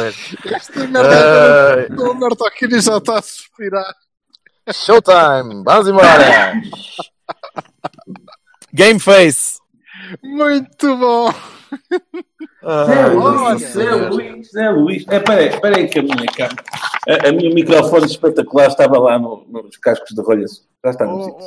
[0.00, 0.56] Sério.
[0.56, 3.94] Esta merda o Alberto Aquino já está a suspirar.
[4.72, 6.52] Showtime, vamos embora.
[8.72, 9.58] Game Face.
[10.22, 11.32] Muito bom.
[11.32, 15.04] Zé Ah, Luís, Zé Luís, Zé Luís.
[15.08, 16.64] É, peraí, peraí que a minha câmera,
[17.08, 20.46] a, a minha microfone espetacular estava lá no- nos cascos de rolha.
[20.84, 21.38] Já está no sítio.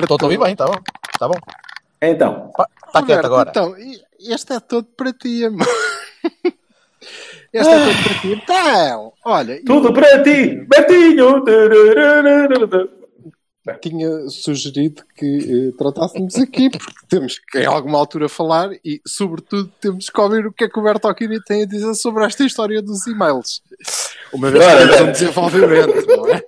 [0.00, 0.78] Estou a ouvir bem, tá bom.
[1.18, 1.38] Tá bom.
[2.02, 2.50] Então,
[2.86, 3.50] Está quieto agora.
[3.50, 3.74] Então,
[4.18, 5.66] este é todo para ti, amor.
[7.52, 8.32] É para ti.
[8.32, 11.44] Então, olha, tudo para ti, Betinho.
[13.80, 19.70] tinha sugerido que eh, tratássemos aqui, porque temos que em alguma altura falar e, sobretudo,
[19.80, 22.44] temos que ouvir o que é que o Alberto Aquino tem a dizer sobre esta
[22.44, 23.62] história dos e-mails.
[24.32, 26.42] Uma vez que temos um desenvolvimento, não é?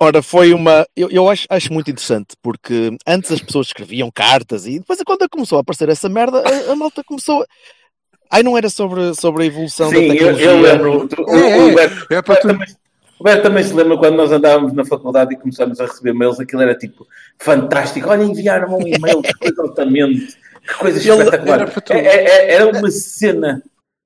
[0.00, 0.86] Ora, foi uma.
[0.96, 5.28] Eu, eu acho, acho muito interessante, porque antes as pessoas escreviam cartas e depois, quando
[5.28, 7.46] começou a aparecer essa merda, a, a malta começou a.
[8.30, 10.46] Ai, não era sobre, sobre a evolução sim, da eu, tecnologia.
[10.50, 11.08] eu lembro.
[11.26, 11.56] O, É, é.
[11.62, 12.68] o, Beto, É para tu- também,
[13.18, 16.38] o Beto também se lembra quando nós andávamos na faculdade e começámos a receber mails,
[16.38, 17.06] aquilo era tipo
[17.38, 18.08] fantástico.
[18.10, 21.60] Olha, enviaram um e-mail, que coisa altamente, que coisa espetacular.
[21.62, 23.62] era tu- É- é- era uma cena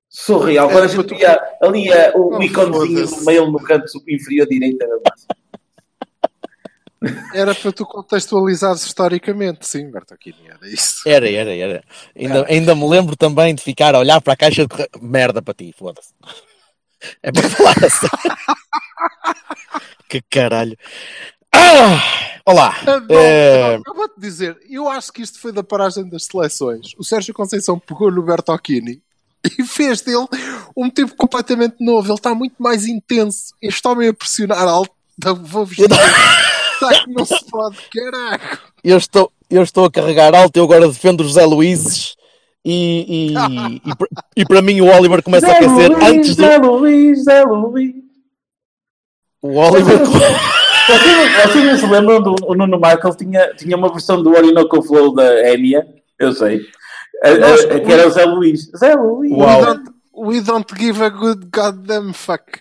[0.08, 0.68] surreal.
[0.70, 4.46] Quando a gente tu- via ali a- o Oh, íconezinho do mail no canto inferior
[4.46, 5.26] direito, era massa.
[7.34, 11.02] Era para tu contextualizares historicamente, sim, Alberto Aquino, era isso.
[11.06, 11.84] Era, era, era.
[12.16, 14.88] Ainda, ainda me lembro também de ficar a olhar para a caixa de.
[15.00, 16.12] Merda para ti, foda-se.
[17.22, 18.06] É para falar assim.
[20.08, 20.76] que caralho.
[21.52, 22.00] Ah!
[22.44, 22.74] Olá.
[22.86, 26.24] Ah, não, Eh, não, eu vou-te dizer, eu acho que isto foi da paragem das
[26.24, 26.92] seleções.
[26.98, 29.00] O Sérgio Conceição pegou no Bertocchini
[29.58, 30.26] e fez dele
[30.76, 32.08] um tipo completamente novo.
[32.08, 33.54] Ele está muito mais intenso.
[33.60, 34.92] Este homem a pressionar alto,
[35.42, 35.88] vou-vos dizer,
[36.90, 38.58] está que não se pode, caraca.
[38.84, 42.14] eu, estou, eu estou a carregar alto, eu agora defendo os Zé Luizes.
[42.64, 46.36] E, e, e, para- e para mim o Oliver começa a Zé aquecer Luís, antes
[46.36, 46.42] do.
[46.44, 47.94] Zé Luís, Zé Luís.
[49.42, 49.98] O Oliver.
[50.06, 55.14] Vocês não, se lembram do o Nuno Markel tinha, tinha uma versão do Orinoco Flow
[55.14, 55.84] da Enya?
[56.18, 56.60] Eu sei.
[57.24, 58.70] A- a- a- que era o Zé Luís.
[58.76, 59.32] Zé Luís.
[59.32, 62.60] We, don't, we don't give a good goddamn fuck.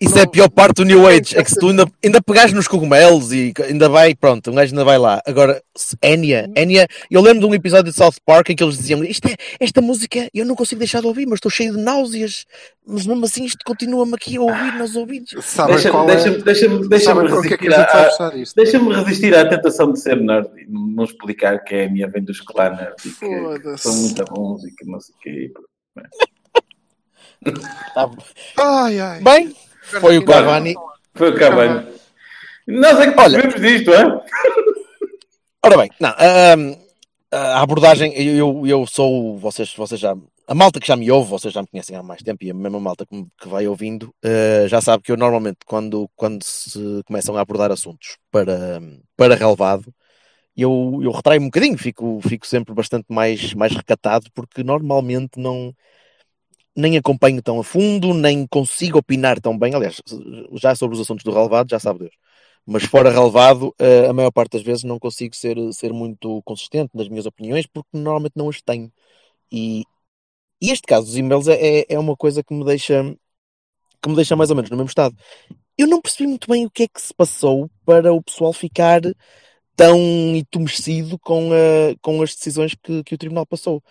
[0.00, 2.52] Isso é a pior parte do New Age, é que se tu ainda, ainda pegares
[2.52, 5.22] nos cogumelos e ainda vai, pronto, um gajo ainda vai lá.
[5.24, 5.62] Agora,
[6.02, 9.26] Enya, Enya, eu lembro de um episódio de South Park em que eles diziam: isto
[9.28, 12.44] é, esta música eu não consigo deixar de ouvir, mas estou cheio de náuseas,
[12.86, 15.32] mas mesmo assim isto continua-me aqui a ouvir nos ouvidos.
[15.44, 16.30] Sabem Deixa-me qual deixa é?
[16.38, 18.56] deixa deixa que é que a resistir, isto?
[18.56, 22.40] deixa resistir à tentação de ser nerd e não explicar que a Enya vem dos
[22.40, 23.82] Clanners e que, que Foda-se.
[23.84, 25.52] são muito bons e que não sei o quê.
[27.94, 28.10] Tá
[28.58, 29.20] Ai, ai.
[29.20, 29.54] Bem,
[29.84, 30.74] foi o Cavani.
[31.14, 31.86] Foi o Cavani.
[32.66, 33.42] Nós é que Olha.
[33.42, 34.24] percebemos disto, é?
[35.64, 36.76] Ora bem, não, ahm,
[37.30, 40.14] a abordagem, eu, eu, eu sou, vocês, vocês já,
[40.46, 42.54] a malta que já me ouve, vocês já me conhecem há mais tempo e a
[42.54, 46.42] mesma malta que, me- que vai ouvindo, eh, já sabe que eu normalmente, quando, quando
[46.44, 48.80] se começam a abordar assuntos para,
[49.16, 49.92] para relevado,
[50.56, 55.74] eu, eu retraio um bocadinho, fico, fico sempre bastante mais, mais recatado, porque normalmente não,
[56.76, 60.00] nem acompanho tão a fundo, nem consigo opinar tão bem, aliás,
[60.54, 62.14] já sobre os assuntos do relevado, já sabe Deus
[62.66, 66.90] mas fora relevado, eh, a maior parte das vezes não consigo ser, ser muito consistente
[66.94, 68.90] nas minhas opiniões porque normalmente não as tenho.
[69.52, 69.84] E,
[70.62, 73.04] e este caso dos e-mails é, é- é uma coisa que me deixa
[74.02, 75.16] que me deixa mais ou menos no mesmo estado.
[75.78, 79.00] Eu não percebi muito bem o que é que se passou para o pessoal ficar
[79.76, 79.98] tão
[80.36, 83.82] entumecido com, a- com as decisões que, que o tribunal passou.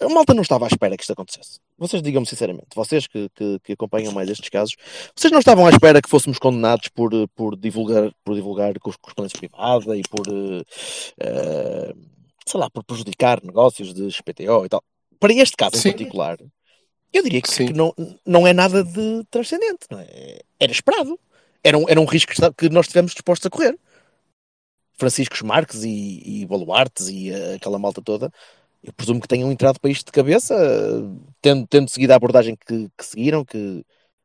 [0.00, 1.60] A malta não estava à espera que isto acontecesse.
[1.80, 4.76] Vocês digam-me sinceramente, vocês que, que, que acompanham mais estes casos,
[5.16, 9.38] vocês não estavam à espera que fôssemos condenados por, por divulgar, por divulgar cor- correspondência
[9.38, 11.94] privada e por, eh,
[12.46, 14.84] sei lá, por prejudicar negócios de XPTO e tal.
[15.18, 15.90] Para este caso em Sim.
[15.92, 16.38] particular,
[17.12, 17.68] eu diria que, Sim.
[17.68, 17.94] que não,
[18.26, 19.86] não é nada de transcendente.
[19.92, 20.42] é?
[20.60, 21.18] Era esperado.
[21.64, 23.78] Era um, era um risco que nós estivemos dispostos a correr.
[24.98, 28.30] Franciscos Marques e, e Baluartes e eh, aquela malta toda,
[28.82, 30.54] eu presumo que tenham entrado para isto de cabeça,
[31.40, 33.84] tendo, tendo seguido a abordagem que, que seguiram, que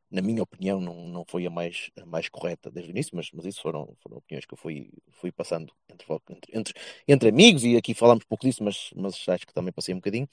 [0.09, 3.29] na minha opinião, não, não foi a mais, a mais correta desde o início, mas,
[3.33, 6.73] mas isso foram, foram opiniões que eu fui, fui passando entre, entre, entre,
[7.07, 10.27] entre amigos, e aqui falamos pouco disso, mas, mas acho que também passei um bocadinho.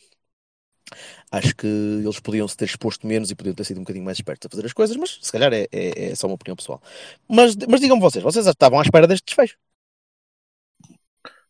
[1.31, 4.19] Acho que eles podiam se ter exposto menos e podiam ter sido um bocadinho mais
[4.19, 6.81] espertos a fazer as coisas, mas se calhar é, é, é só uma opinião pessoal.
[7.29, 9.57] Mas, mas digam-me vocês, vocês estavam à espera deste desfecho?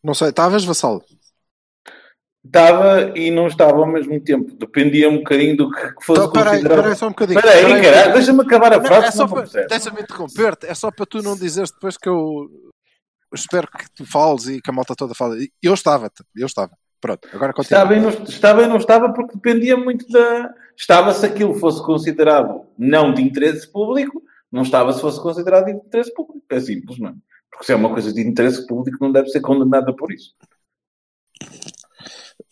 [0.03, 1.05] Não sei, estavas, Vassalo?
[2.45, 4.53] Estava e não estava ao mesmo tempo.
[4.57, 6.83] Dependia um bocadinho do que que fosse Então, peraí, considerado.
[6.83, 7.39] peraí só um bocadinho.
[7.39, 7.83] Espera aí, Peraí.
[7.83, 11.23] caralho, deixa-me acabar a Não, frase, é só para, deixa-me interromper-te, é só para tu
[11.23, 12.51] não dizeres depois que eu
[13.33, 15.51] espero que tu fales e que a malta toda fale.
[15.63, 16.73] Eu estava, eu estava.
[17.01, 17.81] Pronto, agora continua.
[17.81, 20.53] Estava e, não, estava e não estava porque dependia muito da.
[20.77, 25.73] Estava se aquilo fosse considerado não de interesse público, não estava se fosse considerado de
[25.73, 26.43] interesse público.
[26.51, 27.15] É simples, não é?
[27.51, 30.35] Porque se é uma coisa de interesse público, não deve ser condenada por isso.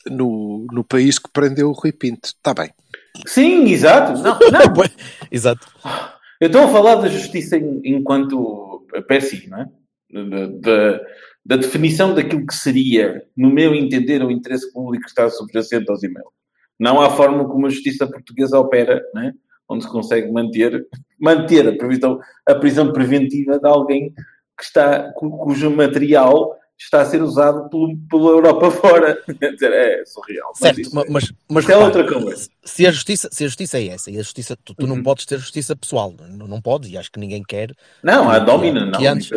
[0.09, 2.29] No, no país que prendeu o Rui Pinto.
[2.29, 2.71] Está bem.
[3.27, 4.13] Sim, exato.
[4.23, 4.85] Não, não.
[5.31, 5.67] Exato.
[6.41, 9.67] Eu estou a falar da justiça em- enquanto per si, não é?
[10.13, 11.01] Da, da-
[11.45, 16.03] da definição daquilo que seria, no meu entender, o interesse público que está subjacente aos
[16.03, 16.29] e-mails.
[16.79, 19.33] Não à forma como a justiça portuguesa opera, não é?
[19.69, 20.85] onde se consegue manter,
[21.19, 24.11] manter a, previsão, a prisão preventiva de alguém
[24.59, 29.23] que está, cu- cujo material está a ser usado pelo, pela Europa fora.
[29.53, 30.49] Dizer, é surreal.
[30.51, 32.51] Mas Certo, isso é- mas, mas isso é repara, outra conversa.
[32.65, 35.03] se a justiça, se a justiça é essa, e a justiça, tu, tu não Uhum.
[35.03, 38.87] podes ter justiça pessoal, não, não podes, e acho que ninguém quer, Não, a domina,
[38.87, 39.31] não, antes-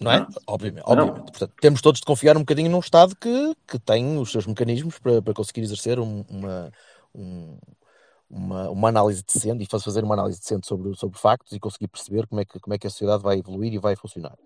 [0.00, 0.18] não é?
[0.20, 0.28] Não.
[0.46, 0.92] Obviamente, Não.
[0.92, 1.30] obviamente.
[1.30, 4.98] Portanto, temos todos de confiar um bocadinho num Estado que, que tem os seus mecanismos
[4.98, 6.70] para, para conseguir exercer um- uma,
[7.14, 7.58] um-
[8.28, 11.88] uma, uma análise decente e faz- fazer uma análise decente sobre, sobre factos e conseguir
[11.88, 14.36] perceber como é, que, como é que a sociedade vai evoluir e vai funcionar.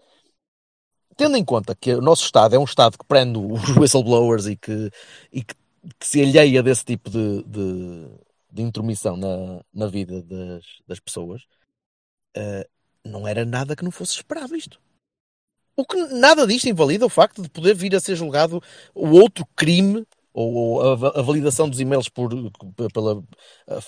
[1.16, 4.56] Tendo em conta que o nosso Estado é um Estado que prende os whistleblowers e
[4.56, 4.90] que,
[5.32, 5.54] e que,
[5.98, 8.08] que se alheia desse tipo de, de,
[8.50, 11.42] de intromissão na, na vida das, das pessoas,
[12.36, 12.68] eh,
[13.04, 14.80] não era nada que não fosse esperado isto.
[15.76, 18.62] O que nada disto invalida o facto de poder vir a ser julgado
[18.94, 22.30] o outro crime ou, a, va- a validação dos e-mails por,
[22.92, 23.22] pela,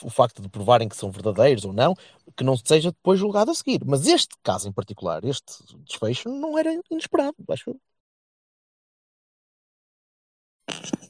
[0.02, 1.94] o facto de provarem que são verdadeiros ou não,
[2.36, 3.80] que não seja depois julgado a seguir.
[3.84, 5.44] Mas este caso em particular, este
[5.86, 7.80] desfecho, não era inesperado, acho eu.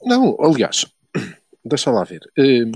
[0.02, 0.86] Não, aliás,
[1.64, 2.20] deixa lá ver.
[2.38, 2.72] Hum,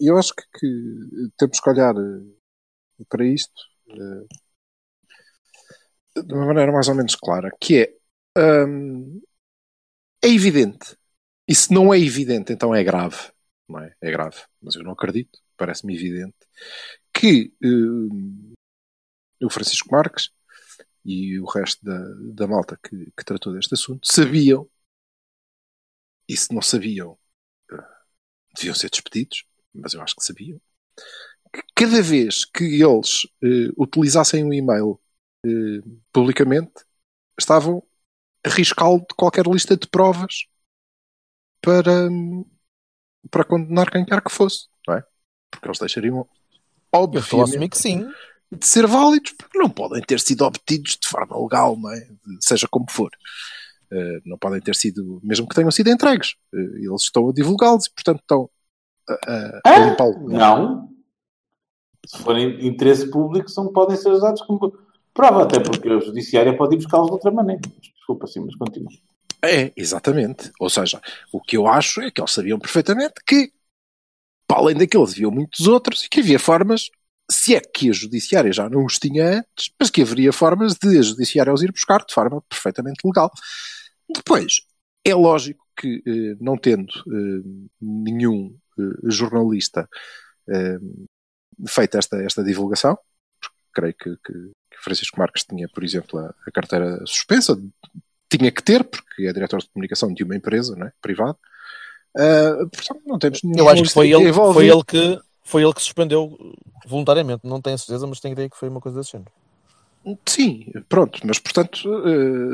[0.00, 3.60] Eu, acho que, que temos que olhar eh, para isto
[3.90, 4.26] eh,
[6.26, 7.74] de uma maneira mais ou menos clara, que
[8.36, 9.20] é hum,
[10.22, 10.96] é evidente.
[11.50, 13.32] E se não é evidente, então é grave.
[13.68, 13.92] Não é?
[14.00, 14.36] É grave.
[14.62, 16.36] Mas eu não acredito, parece-me evidente,
[17.12, 18.52] que hum,
[19.42, 20.30] o Francisco Marques
[21.04, 21.98] e o resto da,
[22.34, 24.70] da malta que, que tratou deste assunto sabiam
[26.28, 27.18] e se não sabiam,
[27.72, 27.76] eh,
[28.54, 29.44] deviam ser despedidos,
[29.74, 30.60] mas eu acho que sabiam.
[31.52, 35.00] Que cada vez que eles eh, utilizassem um e-mail
[36.12, 36.84] publicamente,
[37.38, 37.82] estavam
[38.44, 40.49] a riscá-lo de qualquer lista de provas
[41.60, 42.08] para,
[43.30, 45.04] para condenar quem quer que fosse, não é?
[45.50, 46.26] Porque eles deixariam,
[46.92, 48.06] a obviamente, que sim.
[48.50, 52.08] de ser válidos, porque não podem ter sido obtidos de forma legal, não é?
[52.40, 53.10] Seja como for.
[53.92, 56.36] Eh, não podem ter sido, mesmo que tenham sido entregues.
[56.54, 58.50] Eh, eles estão a divulgá-los e, portanto, estão
[59.08, 60.28] a, a, a limpá-lo.
[60.28, 60.88] Não.
[62.06, 64.72] Se forem de interesse público, são, podem ser usados como
[65.12, 67.62] prova, até porque o judiciário pode ir buscá-los de outra maneira.
[67.80, 68.92] Desculpa, sim, mas continua.
[69.42, 70.50] É, exatamente.
[70.60, 71.00] Ou seja,
[71.32, 73.52] o que eu acho é que eles sabiam perfeitamente que,
[74.46, 76.90] para além daqueles, havia muitos outros e que havia formas,
[77.30, 80.98] se é que a judiciária já não os tinha antes, mas que haveria formas de
[80.98, 83.30] a judiciária os ir buscar de forma perfeitamente legal.
[84.14, 84.60] Depois,
[85.04, 89.88] é lógico que, eh, não tendo eh, nenhum eh, jornalista
[91.68, 92.98] feito esta, esta divulgação,
[93.72, 94.50] creio que, que,
[94.82, 97.56] Francisco Marques tinha, por exemplo, a carteira suspensa,
[98.30, 100.92] tinha que ter, porque é diretor de comunicação de uma empresa não é?
[101.02, 101.36] privada.
[102.16, 104.54] Uh, portanto, não temos Eu acho que foi ele, envolvido.
[104.54, 106.36] foi ele que foi ele que suspendeu
[106.86, 107.42] voluntariamente.
[107.44, 109.30] Não tenho certeza, mas tenho ideia que foi uma coisa desse género.
[110.24, 111.76] Sim, pronto, mas portanto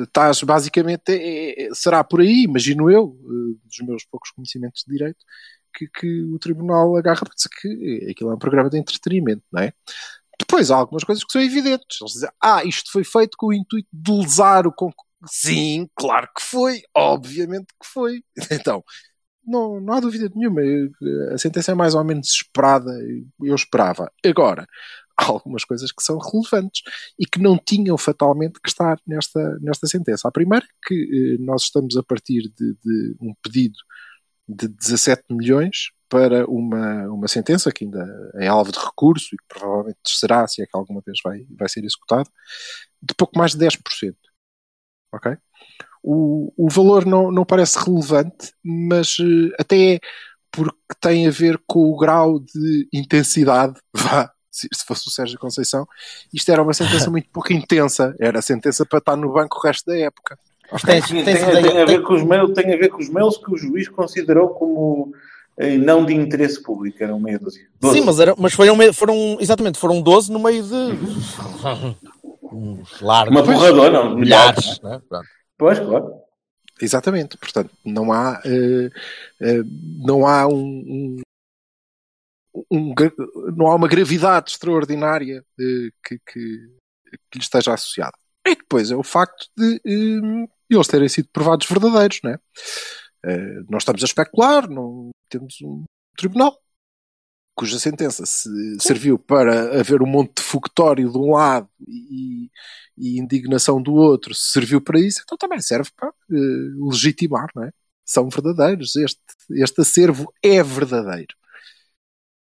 [0.03, 4.93] estás basicamente, é- é- será por aí, imagino eu, eh, dos meus poucos conhecimentos de
[4.93, 5.19] direito,
[5.73, 9.63] que, que o tribunal agarra para dizer que aquilo é um programa de entretenimento, não
[9.63, 9.73] é?
[10.41, 11.99] Depois há algumas coisas que são evidentes.
[12.01, 14.75] Eles dizem, ah, isto foi feito com o intuito de lesar o.
[15.29, 18.23] Sim, claro que foi, obviamente que foi.
[18.53, 18.85] Então,
[19.47, 20.63] não, não há dúvida nenhuma.
[20.63, 20.91] Eu-
[21.35, 22.93] A sentença é mais ou menos esperada,
[23.43, 24.11] eu esperava.
[24.27, 24.67] Agora,
[25.19, 26.83] há algumas coisas que são relevantes
[27.19, 30.29] e que não tinham fatalmente que estar nesta, nesta sentença.
[30.29, 33.77] A primeira, que eh, nós estamos a partir de, de um pedido
[34.49, 38.07] de 17 milhões para uma, uma sentença que ainda
[38.37, 41.69] é alvo de recurso e que provavelmente será, se é que alguma vez vai, vai
[41.69, 42.31] ser executado,
[43.03, 44.19] de pouco mais de 10%.
[45.17, 45.33] Ok?
[46.03, 50.01] O, o valor não, não parece relevante, mas eh, até é
[50.53, 55.39] porque tem a ver com o grau de intensidade, vá, se, se fosse o Sérgio
[55.39, 55.87] Conceição,
[56.33, 59.63] isto era uma sentença muito pouco intensa, era a sentença para estar no banco o
[59.63, 60.39] resto da época.
[60.85, 63.09] Tem, Tem, tem, tem- tem a ver com os mails, tem a ver com os
[63.09, 65.13] mails que o juiz considerou como
[65.59, 67.67] eh, não de interesse público, eram meia dúzia.
[67.81, 67.99] Doze.
[67.99, 70.99] Sim, mas, era, mas foram, foram, exatamente, foram 12 no meio de
[72.57, 74.79] uns largos Uma porradona, uns milhares.
[74.81, 75.05] milhares.
[75.11, 75.21] Né?
[75.59, 76.21] Pois, claro.
[76.81, 78.91] Exatamente, portanto, não há, eh,
[79.41, 79.63] eh,
[80.05, 81.21] não há um, um-
[82.71, 82.95] um
[83.57, 86.77] não há uma gravidade extraordinária eh, que, que-
[87.31, 88.17] que lhe esteja associada.
[88.47, 89.81] E depois é o facto de
[90.69, 92.39] eles terem sido provados verdadeiros, não é?
[93.69, 95.85] Nós estamos a especular, não temos um
[96.17, 96.57] tribunal
[97.57, 102.51] cuja sentença se serviu para haver um monte de fogotório de um lado e,
[102.99, 106.35] e indignação do outro, se serviu para isso, então também serve para eh,
[106.91, 107.73] legitimar, não é?
[108.05, 109.21] São verdadeiros, este,
[109.53, 111.35] este acervo é verdadeiro.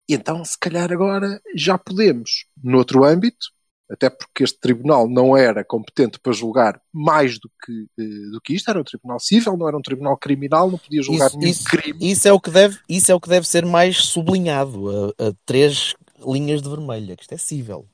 [0.10, 3.48] Então, se calhar agora já podemos, noutro âmbito,
[3.90, 8.54] até porque este tribunal não era competente para julgar mais do que, eh, do que
[8.54, 11.52] isto, era um tribunal civil, não era um tribunal criminal, não podia julgar Isso, nenhum
[11.52, 12.12] isso, crime.
[12.12, 15.34] isso é o que deve, isso é o que deve ser mais sublinhado, a, a
[15.46, 15.94] três
[16.26, 17.86] linhas de vermelho, que isto é cível.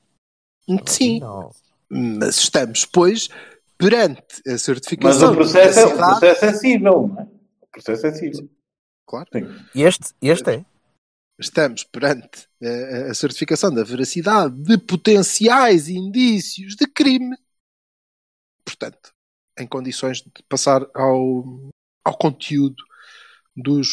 [0.86, 1.50] Sim, Não.
[1.90, 3.28] mas estamos, pois,
[3.76, 7.26] perante a Mas certificação o processo, é, o processo é cível, não é?
[7.60, 8.48] O processo é cível.
[9.06, 9.26] Claro.
[9.32, 9.46] Sim.
[9.74, 10.64] Este, este é.
[11.46, 12.46] Estamos perante
[13.10, 17.36] a certificação da veracidade de potenciais indícios de crime.
[18.64, 19.12] Portanto,
[19.58, 21.70] em condições de passar ao,
[22.04, 22.76] ao conteúdo
[23.56, 23.88] dos,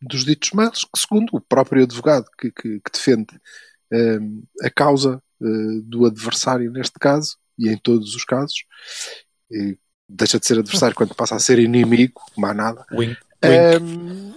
[0.00, 3.40] dos ditos mails, que segundo o próprio advogado que, que- que defende
[3.92, 4.18] eh,
[4.62, 8.64] a causa eh, do adversário neste caso, e em todos os casos,
[10.08, 12.84] deixa de ser adversário quando passa a ser inimigo, mais nada.
[12.92, 13.16] Wink.
[13.44, 14.31] Ahm,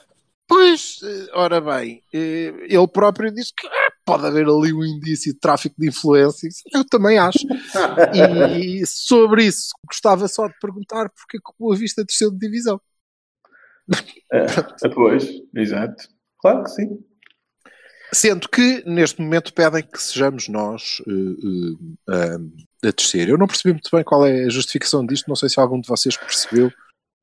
[0.47, 5.33] pois, eh, ora bem, eh, ele próprio diz que ah, pode haver ali um indício
[5.33, 6.61] de tráfico de influências.
[6.73, 7.39] Eu também acho.
[8.59, 12.37] E sobre isso, gostava só de perguntar porque é que o Boa Vista desceu de
[12.37, 12.79] divisão.
[14.31, 14.45] É,
[14.93, 16.07] pois, exato.
[16.39, 17.03] Claro que sim.
[18.13, 23.27] Sendo que, neste momento, pedem que sejamos nós eh, eh, a descer.
[23.29, 25.87] Eu não percebi muito bem qual é a justificação disto, não sei se algum de
[25.87, 26.71] vocês percebeu.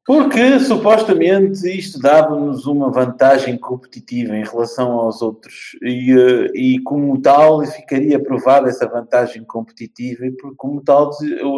[0.04, 7.20] Porque supostamente isto dava-nos uma vantagem competitiva em relação aos outros e, eh, e como
[7.22, 11.10] tal ficaria provada essa vantagem competitiva e por- como tal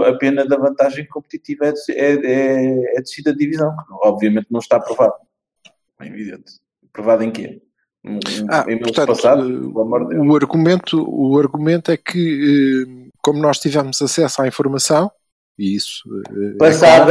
[0.07, 4.61] a pena da vantagem competitiva é, é, é, é descida de divisão, que obviamente não
[4.61, 5.15] está provado.
[6.01, 6.53] É evidente.
[6.93, 7.63] Provado em quê?
[8.51, 13.59] Ah, em portanto, passados, eh, de o argumento, o argumento é que, eh, como nós
[13.59, 15.11] tivemos acesso à informação,
[15.59, 16.03] e isso.
[16.29, 16.59] eh, é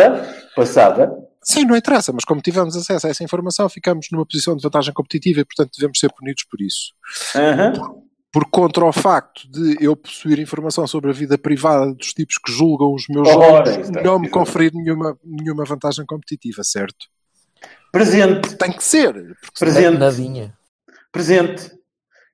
[0.06, 1.12] claro- Passada,
[1.46, 4.94] Sim, não interessa, mas como tivemos acesso a essa informação, ficamos numa posição de vantagem
[4.94, 6.94] competitiva e, portanto, devemos ser punidos por isso.
[7.36, 7.74] aham,
[8.32, 12.50] Por contra o facto de eu possuir informação sobre a vida privada dos tipos que
[12.50, 17.08] julgam os meus Ora, jogos, está, não me conferir nenhuma, nenhuma vantagem competitiva, certo?
[17.92, 19.36] presente, Tem que ser.
[19.60, 19.98] presente.
[19.98, 20.58] Nadinha.
[21.12, 21.72] presente.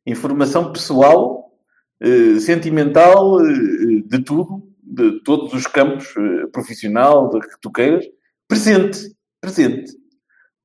[0.05, 1.51] Informação pessoal,
[1.99, 8.05] eh, sentimental, eh, de tudo, de todos os campos, eh, profissional, de que tu queiras.
[8.47, 9.15] Presente.
[9.39, 9.91] Presente.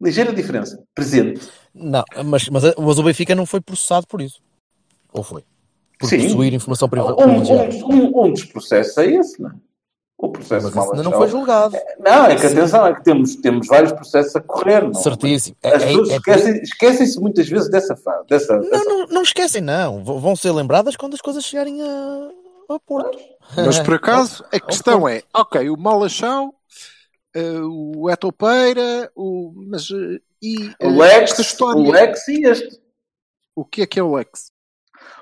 [0.01, 0.83] Ligeira diferença.
[0.95, 1.41] Presente.
[1.75, 4.41] Não, mas, mas, mas o Benfica não foi processado por isso.
[5.13, 5.45] Ou foi?
[5.99, 6.23] Por Sim.
[6.23, 7.15] possuir informação privada.
[7.25, 9.55] Um, um, um, um dos processos é esse, não é?
[10.17, 11.77] O processo Mas ainda não foi julgado.
[11.99, 14.83] Não, é que atenção, é que temos, temos vários processos a correr.
[14.85, 14.95] Não?
[14.95, 15.57] Certíssimo.
[15.63, 18.25] É- As é- pessoas é- esquecem- esquecem-se muitas vezes dessa fase.
[18.29, 20.03] Dessa, Não, dessa- não, não esquecem, não.
[20.05, 22.31] Vão ser lembradas quando as coisas chegarem a,
[22.69, 23.19] a Porto.
[23.57, 26.55] Mas por acaso, a questão é: ok, o Malachau,
[27.35, 29.53] eh, o Etopeira, o.
[29.69, 29.89] Mas.
[29.91, 30.71] eh, e.
[30.81, 31.81] eh, O Lex, esta história.
[31.81, 32.81] o Lex e este.
[33.57, 34.51] O que é que é o Lex?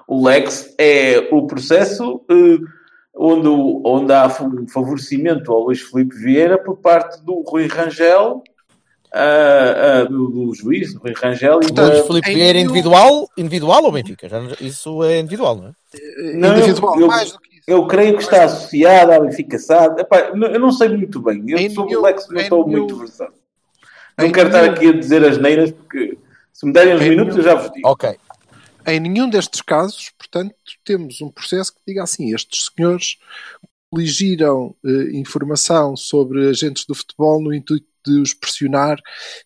[0.09, 2.59] O Lex é o processo eh,
[3.15, 8.43] onde, onde há um favorecimento ao Luís Filipe Vieira por parte do Rui Rangel,
[9.15, 11.61] ah, ah, do, do juiz, do Rui Rangel.
[11.63, 14.29] E da- em Vieira nenhum- individual, individual ou Benfica?
[14.29, 15.73] Já, isso é individual, não é?
[16.35, 17.65] Não, individual, eu- mais do que isso.
[17.67, 20.03] eu creio que está associado à Benfica SAD.
[20.33, 21.43] Eu não sei muito bem.
[21.47, 23.35] Eu Em o Lex não em estou muito versado.
[24.19, 26.17] Não em quero estar aqui a dizer as neiras, porque
[26.53, 27.89] se me derem uns Em minutos eu já vos digo.
[27.89, 28.15] Ok.
[28.87, 30.55] Em nenhum destes casos, portanto,
[30.85, 33.17] temos um processo que diga assim: estes senhores
[33.91, 38.99] coligiram eh, informação sobre agentes do futebol no intuito de os pressionar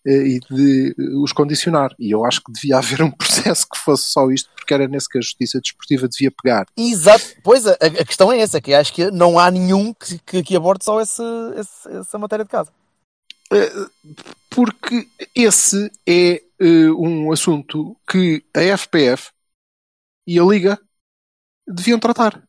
[0.05, 1.93] eh, e de eh, os condicionar.
[1.99, 5.09] E eu acho que devia haver um processo que fosse só isto, porque era nesse
[5.09, 6.65] que a justiça desportiva devia pegar.
[6.75, 7.23] Exato.
[7.43, 10.55] Pois, a, a questão é essa, que acho que não há nenhum que, que, que
[10.55, 11.23] aborde só esse,
[11.55, 12.71] esse, essa matéria de casa.
[13.51, 13.71] Eh,
[14.49, 16.41] Porque esse é
[16.97, 19.29] um assunto que a FPF
[20.25, 20.79] e a Liga
[21.67, 22.43] deviam tratar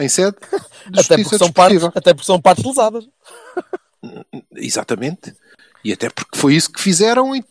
[0.00, 0.36] em sede
[0.90, 3.08] de Até porque, são partes, até porque são partes lesadas.
[4.52, 5.34] Exatamente.
[5.84, 7.44] E até porque foi isso que fizeram em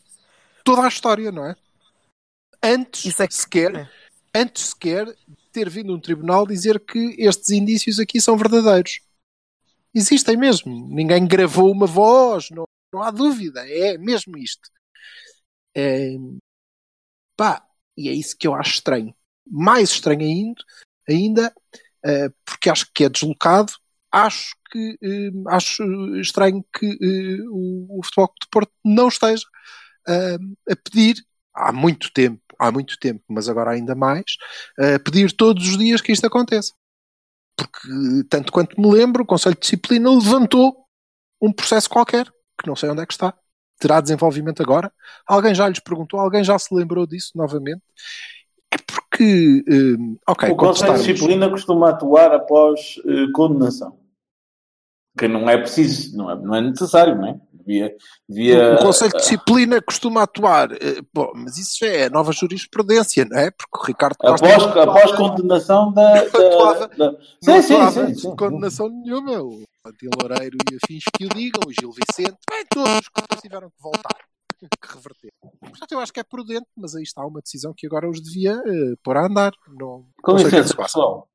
[0.64, 1.56] toda a história, não é?
[2.62, 3.90] Antes é que- sequer, é.
[4.34, 5.16] antes sequer
[5.52, 9.00] ter vindo um tribunal dizer que estes indícios aqui são verdadeiros.
[9.94, 10.90] Existem mesmo.
[10.90, 13.66] Ninguém gravou uma voz, não, não há dúvida.
[13.70, 14.70] É mesmo isto.
[15.74, 16.16] É,
[17.38, 19.16] pá, e é isso que eu acho estranho.
[19.48, 20.64] Mais estranho ainda,
[21.08, 21.56] ainda
[22.04, 23.74] eh, porque acho que é deslocado.
[24.16, 25.84] Acho que eh, acho
[26.22, 29.44] estranho que eh, o, o Futebol de Porto não esteja
[30.08, 30.38] eh,
[30.72, 31.16] a pedir
[31.54, 34.38] há muito tempo, há muito tempo, mas agora ainda mais,
[34.78, 36.72] a pedir todos os dias que isto aconteça.
[37.58, 37.90] Porque,
[38.30, 40.86] tanto quanto me lembro, o Conselho de Disciplina levantou
[41.42, 42.26] um processo qualquer,
[42.58, 43.34] que não sei onde é que está.
[43.80, 44.94] Terá desenvolvimento agora?
[45.28, 46.22] Alguém já lhes perguntou?
[46.22, 47.84] Alguém já se lembrou disso novamente?
[48.72, 49.64] É porque,
[50.26, 54.05] ok, o Conselho de Disciplina costuma atuar após eh, condenação.
[55.18, 57.40] Que não é preciso, não é, não é necessário, não é?
[57.54, 57.96] Devia,
[58.30, 60.72] devia, O Conselho de Disciplina costuma atuar.
[60.74, 63.50] eh, Bom, mas isso já é nova jurisprudência, não é?
[63.50, 66.14] Porque o Ricardo Costa após, não após condenação da.
[66.14, 67.18] Não atuava- da, da...
[67.42, 68.36] Sim, sim, sim, de sim.
[68.36, 69.42] condenação nenhuma.
[69.42, 73.70] O Adil Loureiro e afins que o digam, o Gil Vicente, bem, todos que tiveram
[73.70, 74.18] que voltar,
[74.60, 75.32] que reverter.
[75.60, 78.52] Portanto, eu acho que é prudente, mas aí está uma decisão que agora os devia
[78.64, 79.54] eh, pôr a andar.
[79.80, 81.28] Não, Com é licença, pessoal.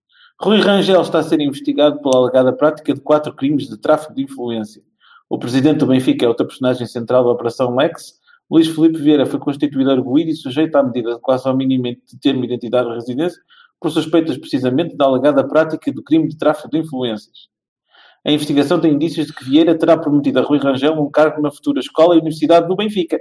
[0.42, 4.22] Rui Rangel está a ser investigado pela alegada prática de quatro crimes de tráfico de
[4.22, 4.82] influência.
[5.28, 8.14] O presidente do Benfica é outra personagem central da Operação Lex.
[8.50, 12.40] Luís Filipe Vieira foi constituído arguído e sujeito à medida de coação mínima de termo
[12.40, 13.38] de identidade de residência
[13.78, 17.50] por suspeitas precisamente da alegada prática do crime de tráfico de influências.
[18.24, 21.50] A investigação tem indícios de que Vieira terá prometido a Rui Rangel um cargo na
[21.50, 23.20] futura escola e universidade do Benfica.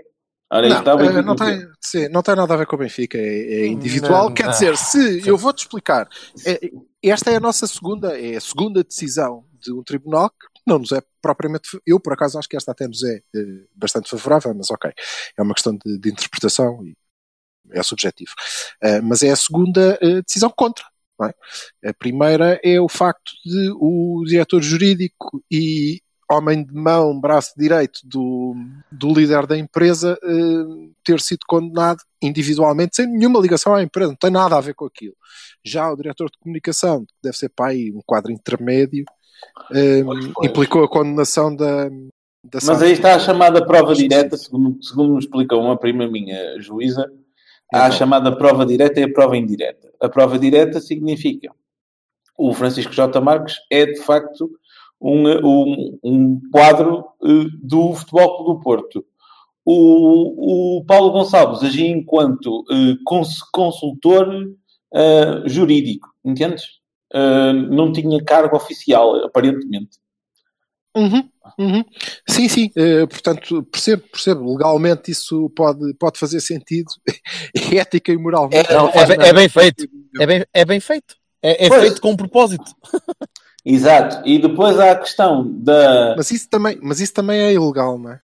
[0.52, 2.80] Ora, Não, está o eh, não, tem, sim, não tem nada a ver com o
[2.80, 4.30] Benfica, é, é individual.
[4.30, 4.52] Não, Quer não.
[4.52, 6.08] dizer, se eu vou-te explicar,
[6.46, 6.72] eh,
[7.04, 10.92] esta é a nossa segunda, é a segunda decisão de um tribunal que não nos
[10.92, 11.80] é propriamente.
[11.86, 14.92] Eu, por acaso, acho que esta até nos é eh, bastante favorável, mas ok,
[15.38, 16.96] é uma questão de, de interpretação e
[17.72, 18.32] é subjetivo.
[18.82, 20.86] Eh, mas é a segunda eh, decisão contra.
[21.20, 21.90] não é?
[21.90, 28.00] A primeira é o facto de o diretor jurídico e homem de mão, braço direito
[28.04, 28.56] do,
[28.92, 34.15] do líder da empresa eh, ter sido condenado individualmente, sem nenhuma ligação à empresa, não
[34.15, 35.15] tem nada a ver com aquilo.
[35.65, 39.06] Já o diretor de comunicação, que deve ser para aí um quadro intermédio,
[39.74, 40.50] eh, Pois, pois.
[40.50, 41.89] implicou a condenação da.
[41.89, 46.60] da Mas aí está a chamada prova direta, segundo, segundo me explicou uma prima minha
[46.62, 47.10] juíza,
[47.74, 47.98] há a Então.
[47.98, 49.89] chamada prova direta e a prova indireta.
[50.00, 51.52] A prova direta significa
[52.38, 53.20] o Francisco J.
[53.20, 54.50] Marques é de facto
[55.02, 59.06] um, um, um quadro eh, do Futebol Clube do Porto.
[59.66, 64.28] O, o Paulo Gonçalves agia enquanto eh, cons- consultor
[64.94, 66.64] eh, jurídico, entendes?
[67.14, 69.98] Eh, não tinha cargo oficial, aparentemente.
[70.96, 71.86] Uhum, uhum.
[72.28, 74.52] Sim, sim, eh, portanto, percebo, percebo.
[74.52, 76.90] Legalmente isso pode, pode fazer sentido,
[77.72, 78.72] ética e moralmente.
[78.72, 79.88] É, não é é bem feito.
[80.20, 81.16] É bem, é bem feito.
[81.42, 82.72] É, é feito com um propósito.
[83.72, 84.22] Exato.
[84.28, 86.16] E depois há a questão da.
[86.18, 88.20] Mas isso, também, mas isso também é ilegal, não é?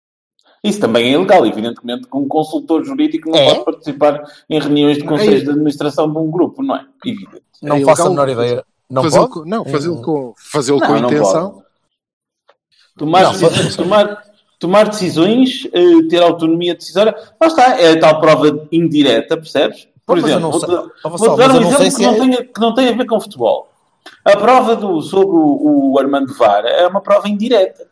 [0.64, 3.54] Isso também é ilegal, evidentemente, que um consultor jurídico não É?
[3.54, 6.86] pode participar em reuniões de conselhos de administração de um grupo, não é?
[7.06, 7.44] Evidente.
[7.62, 8.66] Não É faço a ilegal menor ideia.
[8.90, 9.34] Não fazê-lo pode?
[9.44, 11.52] com, não, fazê-lo com, fazê-lo Não, com não intenção.
[11.52, 11.66] pode.
[12.98, 14.24] Tomar, Não, decisões- tomar,
[14.60, 19.88] tomar decisões, eh, ter autonomia decisória, lá está, é a tal prova indireta, percebes?
[20.06, 22.74] Por exemplo, vou, sei- dar- vou um exemplo sei que não, é- tenha, que não
[22.74, 23.68] tem a ver com futebol.
[24.24, 27.88] A prova do, sobre o, o Armando Vara é uma prova indireta.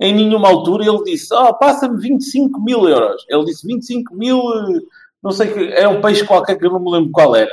[0.00, 3.24] Em nenhuma altura ele disse, oh, passa-me 25 mil euros.
[3.28, 4.42] Ele disse 25 mil,
[5.22, 7.50] não sei, que é um peixe qualquer que eu não me lembro qual era.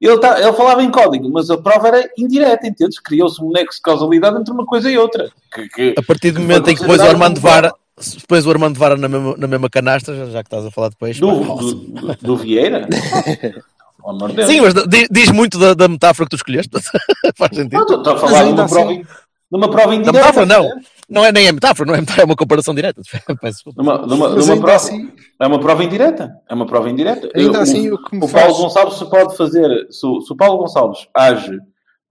[0.00, 2.98] Ele, tá, ele falava em código, mas a prova era indireta, entendes?
[2.98, 5.30] Criou-se um nexo de causalidade entre uma coisa e outra.
[5.54, 8.50] Que, que- A partir do momento em que depois o Armando Vara, se depois o
[8.50, 11.20] Armando Vara na mesma, na mesma canastra, já, já que estás a falar de peixe,
[11.20, 12.88] Do, pá, do, do, do Vieira?
[14.02, 14.48] Pelo amor de Deus.
[14.50, 16.70] Sim, mas diz, diz muito da, da metáfora que tu escolheste.
[17.36, 17.84] Faz sentido.
[17.88, 20.12] Não, estou a falar de uma, prova, assim- de uma prova indireta.
[20.18, 20.68] metáfora, não.
[21.08, 23.02] Não é nem é metáfora, não é metáfora, é uma comparação direta.
[23.40, 23.82] Peço desculpa.
[23.82, 24.76] De uma, de uma, de Mas uma ainda prova.
[24.76, 26.32] assim- É uma prova indireta.
[26.48, 27.28] É uma prova indireta.
[27.34, 29.86] Ainda Eu- assim, o que me o faz- Paulo Gonçalves se pode fazer.
[29.90, 31.58] Se, o- se o Paulo Gonçalves age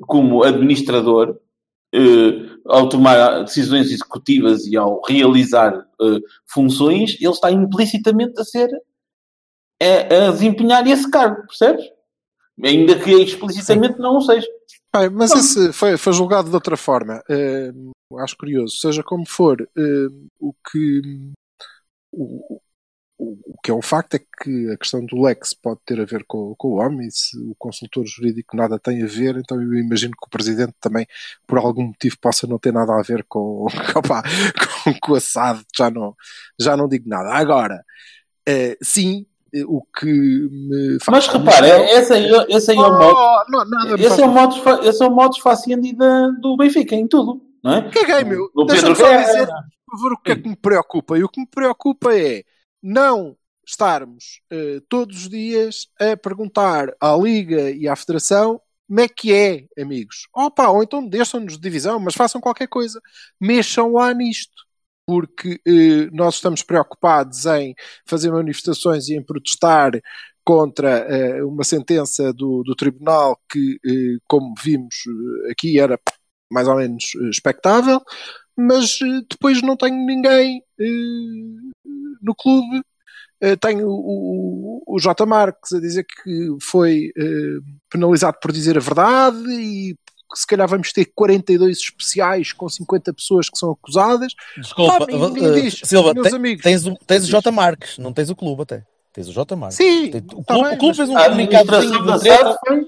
[0.01, 1.36] como administrador,
[1.93, 8.69] eh, ao tomar decisões executivas e ao realizar eh, funções, ele está implicitamente a ser
[9.82, 11.86] a, a desempenhar esse cargo, percebes?
[12.63, 14.48] Ainda que explicitamente não o seja.
[14.96, 17.24] Bem, mas esse foi, foi julgado de outra forma.
[17.30, 17.72] Eh,
[18.20, 18.76] acho curioso.
[18.78, 20.08] Seja como for, eh,
[20.39, 21.02] o que
[22.12, 22.62] o,
[23.17, 26.26] o, que é um facto é que a questão do Lex pode ter a ver
[26.26, 29.74] com, com o homem, e se o consultor jurídico nada tem a ver, então eu
[29.76, 31.08] imagino que o presidente também,
[31.48, 34.24] por algum motivo, possa não ter nada a ver com, opa,
[34.84, 36.15] com, com o Assad, já não,
[36.60, 37.34] já não digo nada.
[37.34, 37.84] Agora,
[38.46, 39.26] eh, sim,
[39.67, 41.25] o que me faz.
[41.25, 43.15] Mas repara, esse aí, esse aí é o modo.
[43.17, 46.55] Oh, não, nada me Esse é o modo, esse é o modo faciendi da- do
[46.57, 47.89] Benfica, em tudo, não é?
[47.89, 48.49] Caguei, meu.
[48.67, 49.47] Deixa-me só dizer,
[49.85, 51.17] por favor, o que é que me preocupa.
[51.17, 52.43] E o que me preocupa é
[52.81, 53.35] não
[53.67, 59.31] estarmos eh, todos os dias a perguntar à Liga e à Federação como é que
[59.33, 60.27] é, amigos.
[60.35, 62.99] Opa, ou então deixam-nos de divisão, mas façam qualquer coisa.
[63.39, 64.51] Mexam lá nisto.
[65.12, 69.91] Porque eh, nós estamos preocupados em fazer manifestações e em protestar
[70.41, 74.95] contra eh, uma sentença do, do tribunal que, eh, como vimos
[75.47, 76.00] eh, aqui, era
[76.50, 78.00] mais ou menos eh, expectável,
[78.56, 80.63] mas eh, depois não tenho ninguém
[82.21, 82.82] no clube.
[83.60, 85.26] Tenho o, o, o J.
[85.26, 87.12] Marques a dizer que foi
[87.89, 89.95] penalizado por dizer a verdade e
[90.38, 94.34] se calhar vamos ter 42 especiais com 50 pessoas que são acusadas.
[94.58, 96.63] Desculpa, Ah, eh, diz, Silva, meus te- amigos.
[96.63, 97.52] tens, o, tens o J.
[97.52, 98.86] Marques, não tens o clube até.
[99.13, 99.56] Tens o J.
[99.56, 99.78] Marques.
[99.78, 102.24] Sim, Tem- o tá clube, bem, o clube fez um A comunicado administração da de
[102.24, 102.44] treta.
[102.44, 102.88] SAD foi.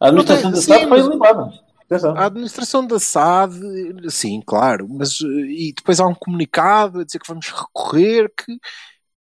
[0.00, 1.64] A administração da SAD foi limpada.
[2.16, 7.18] A administração da SAD, sim, claro, mas eh, e depois há um comunicado a dizer
[7.18, 8.58] que vamos recorrer, que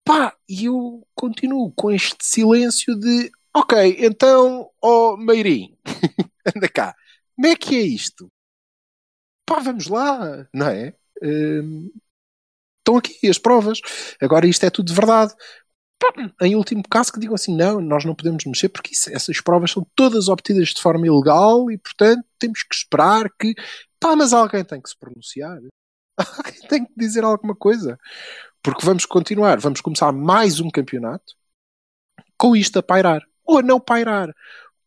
[0.03, 5.75] pá, e eu continuo com este silêncio de ok, então, ó Meirim,
[6.55, 6.95] anda cá,
[7.35, 8.29] como é que é isto?
[9.45, 10.93] Pá, vamos lá, não é?
[11.21, 11.91] Hum,
[12.79, 13.79] estão aqui as provas,
[14.21, 15.33] agora isto é tudo de verdade.
[16.41, 19.71] Em último caso, que digam assim: não, nós não podemos mexer porque isso- essas provas
[19.71, 23.53] são todas obtidas de forma ilegal e, portanto, temos que esperar que.
[23.99, 25.59] Pá, mas alguém tem que se pronunciar.
[26.37, 27.99] Alguém tem que dizer alguma coisa.
[28.63, 31.33] Porque vamos continuar, vamos começar mais um campeonato
[32.37, 33.21] com isto a pairar.
[33.45, 34.33] Ou a não pairar.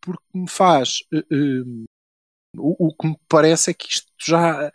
[0.01, 1.01] Porque me faz.
[1.13, 1.65] eh, eh,
[2.57, 4.71] o, o que me parece é que isto já.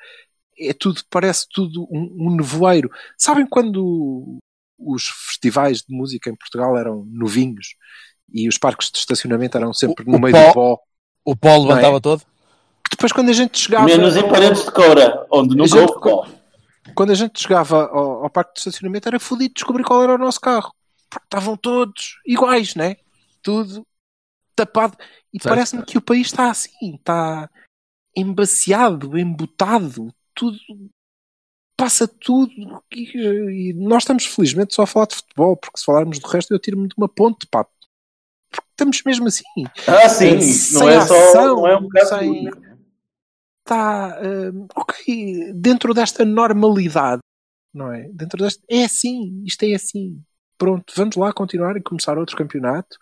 [0.60, 2.90] É tudo, parece tudo um, um nevoeiro.
[3.18, 4.38] Sabem quando
[4.78, 7.76] os festivais de música em Portugal eram novinhos
[8.32, 10.80] e os parques de estacionamento eram sempre O- no o meio pó- do pó?
[11.26, 11.76] O Não é?
[11.76, 12.22] levantava todo.
[12.92, 13.86] Depois, quando a gente chegava.
[13.86, 16.28] Menos em paredes de coura, onde nunca houve futebol.
[16.96, 20.18] quando a gente chegava ao, ao parque de estacionamento era fodido descobrir qual era o
[20.18, 20.72] nosso carro.
[21.10, 22.98] Porque estavam todos iguais, né?
[23.42, 23.86] Tudo
[24.56, 24.96] tapado.
[25.34, 27.50] E parece-me que o país está assim, está
[28.16, 30.58] embaciado, embotado, tudo.
[31.76, 32.52] Passa tudo.
[32.94, 36.54] E, e nós estamos felizmente só a falar de futebol, porque se falarmos do resto
[36.54, 37.64] eu tiro-me de uma ponte, pá.
[37.66, 39.44] Porque estamos mesmo assim.
[39.88, 41.16] Ah, sim, Eh, isso não sem é só.
[41.16, 42.50] ação, não é um caso sem-
[43.66, 47.22] está hum, ok dentro desta normalidade,
[47.74, 48.10] não é?
[48.14, 50.22] Dentro deste é assim, isto é assim.
[50.58, 52.98] Pronto, vamos lá continuar e começar outro campeonato,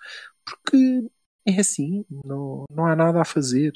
[0.45, 1.09] porque
[1.45, 3.73] é assim, não, não há nada a fazer.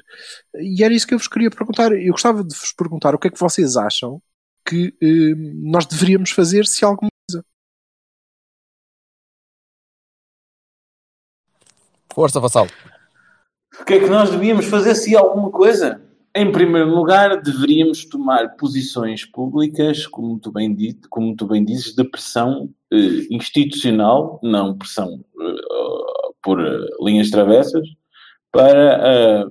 [0.56, 1.92] E era isso que eu vos queria perguntar.
[1.92, 4.22] Eu gostava de vos perguntar o que é que vocês acham
[4.66, 7.46] que hum, nós deveríamos fazer se alguma coisa.
[12.14, 12.68] Força, Vassal.
[13.80, 16.02] O que é que nós devíamos fazer se alguma coisa?
[16.34, 21.94] Em primeiro lugar, deveríamos tomar posições públicas, como tu bem, di- como tu bem dizes,
[21.96, 25.56] de pressão eh, institucional, não pressão eh,
[26.46, 27.88] por eh, linhas travessas,
[28.52, 29.48] para a,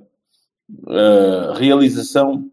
[1.51, 2.49] a realização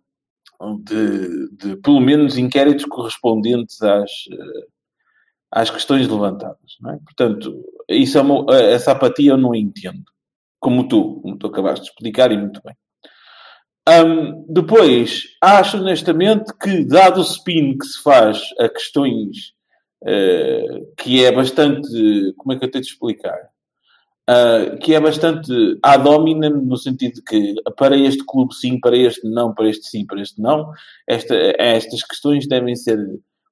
[0.81, 4.66] de, de, pelo menos, inquéritos correspondentes às, eh,
[5.52, 6.59] às questões levantadas.
[6.88, 6.96] É?
[7.05, 10.02] Portanto, isso é uma, essa apatia eu não entendo
[10.59, 12.74] como tu, como tu acabaste de explicar e muito bem.
[13.88, 19.52] Hum, depois, acho honestamente que, dado o spin que se faz a questões
[20.05, 21.88] eh, que é bastante,
[22.37, 23.51] como é que eu tenho de explicar?
[24.28, 28.96] Ah, que é bastante ad hominem, no sentido de que para este clube sim, para
[28.96, 30.70] este não, para este sim, para este não,
[31.08, 32.98] esta, estas questões devem ser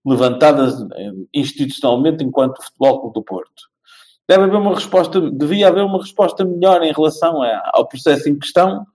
[0.06, 3.62] levantadas eh, institucionalmente enquanto Futebol Clube do Porto.
[4.28, 8.38] Deve haver uma resposta, devia haver uma resposta melhor em relação a- ao processo em
[8.38, 8.86] questão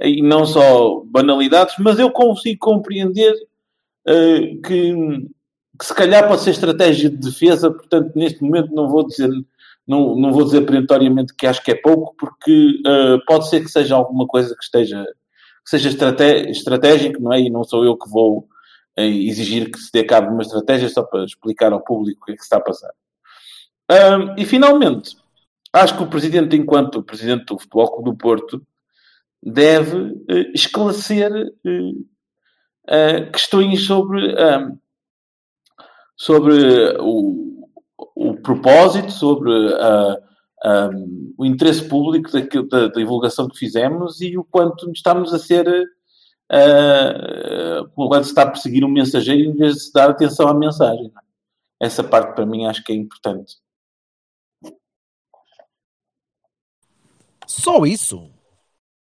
[0.00, 3.34] e não só banalidades, mas eu consigo compreender
[4.06, 4.94] eh, que,
[5.78, 9.30] que se calhar pode ser estratégia de defesa, portanto, neste momento não vou dizer,
[9.86, 13.70] não, não vou dizer perentoriamente que acho que é pouco, porque eh, pode ser que
[13.70, 15.04] seja alguma coisa que esteja,
[15.64, 15.88] que seja
[16.50, 17.40] estratégico, não é?
[17.40, 18.48] E não sou eu que vou
[18.96, 22.24] eh, exigir que se dê cabo de uma estratégia só para explicar ao público o
[22.26, 22.92] que é que está a passar.
[23.88, 25.16] Ahm, e finalmente,
[25.72, 28.66] acho que o presidente, enquanto presidente do Futebol Clube do Porto,
[29.42, 31.32] deve eh, esclarecer
[31.66, 31.92] eh,
[32.88, 34.34] eh, questões sobre,
[36.16, 37.61] sobre o,
[38.14, 40.18] o propósito, sobre ah,
[40.64, 45.38] ahm, o interesse público daquilo- da, da divulgação que fizemos e o quanto estamos a
[45.38, 45.66] ser.
[46.52, 50.52] Uh, quando se está a perseguir um mensageiro em vez de se dar atenção à
[50.52, 51.10] mensagem.
[51.80, 53.56] Essa parte para mim acho que é importante.
[57.46, 58.30] Só isso?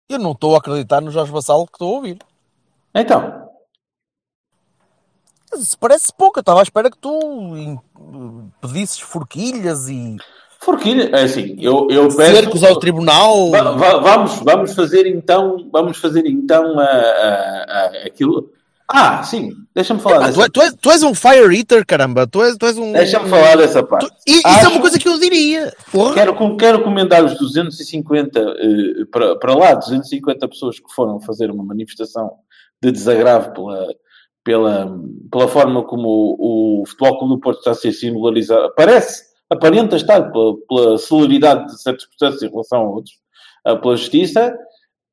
[0.08, 2.18] Eu não estou a acreditar no Jorge Vassalo que estou a ouvir.
[2.94, 3.43] Então,
[5.80, 6.38] parece pouco.
[6.38, 7.78] Eu estava à espera que tu
[8.60, 10.16] pedisses forquilhas e
[10.60, 12.36] Forquilha, é assim, eu, eu peço.
[12.36, 13.50] cercos ao tribunal.
[13.50, 18.50] Va- va- vamos, vamos fazer então, vamos fazer então a, a- a- aquilo.
[18.88, 22.26] Ah, sim, deixa-me falar dessa tu, é- tu és, tu és um fire eater, caramba.
[22.26, 22.92] Tu és, tu és um.
[22.92, 24.06] Deixa-me falar dessa parte.
[24.08, 25.70] Tu- e- isso é Acho- uma coisa que eu diria.
[25.92, 26.14] Porra.
[26.14, 31.64] Quero, quero comentar os 250 eh, para, para lá, 250 pessoas que foram fazer uma
[31.64, 32.30] manifestação
[32.82, 33.86] de desagravo pela,
[34.44, 34.94] pela,
[35.32, 38.72] pela forma como o, o Futebol Clube do Porto está a ser singularizado.
[38.76, 43.14] Parece, aparenta estar pela, pela celeridade de certos processos em relação a outros,
[43.82, 44.56] pela justiça.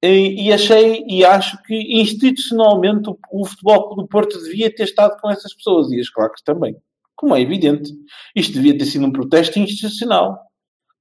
[0.04, 4.84] E, e achei e acho que institucionalmente o, o Futebol Clube do Porto devia ter
[4.84, 6.76] estado com essas pessoas e as claques também.
[7.16, 7.92] Como é evidente.
[8.36, 10.40] Isto devia ter sido um protesto institucional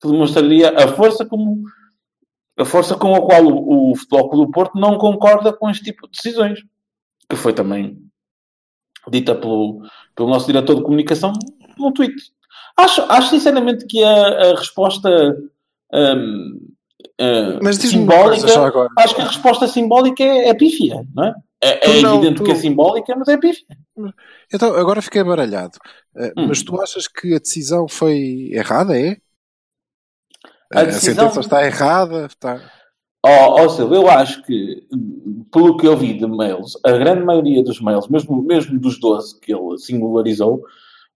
[0.00, 1.62] que demonstraria a força como
[2.58, 5.84] a força com a qual o, o Futebol Clube do Porto não concorda com este
[5.84, 6.60] tipo de decisões,
[7.26, 8.09] que foi também
[9.08, 9.80] dita pelo,
[10.14, 11.32] pelo nosso diretor de comunicação
[11.78, 12.14] num tweet.
[12.76, 15.08] Acho, acho sinceramente que a, a resposta
[15.92, 16.68] hum,
[17.20, 21.24] hum, Mas diz-me uma coisa simbólica, acho que a resposta simbólica é, é pífia, não
[21.24, 21.34] é?
[21.62, 23.66] É, é não, evidente tu- que é simbólica, mas é pífia.
[24.52, 25.78] Então, agora fiquei baralhado.
[26.16, 26.46] Eh, Hum.
[26.48, 29.18] Mas tu achas que a decisão foi errada, é?
[30.72, 32.26] A A, decisão- sentença está errada?
[32.26, 32.60] Está...
[33.24, 37.24] Ó, ó Silvio, eu acho que, hum, pelo que eu vi de mails, a grande
[37.24, 40.62] maioria dos mails, mesmo, mesmo dos 12 que ele singularizou,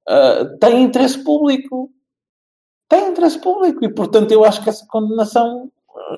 [0.09, 1.91] ah, tem interesse público.
[2.89, 3.85] Tem interesse público.
[3.85, 6.17] E, portanto, eu acho que essa condenação ah,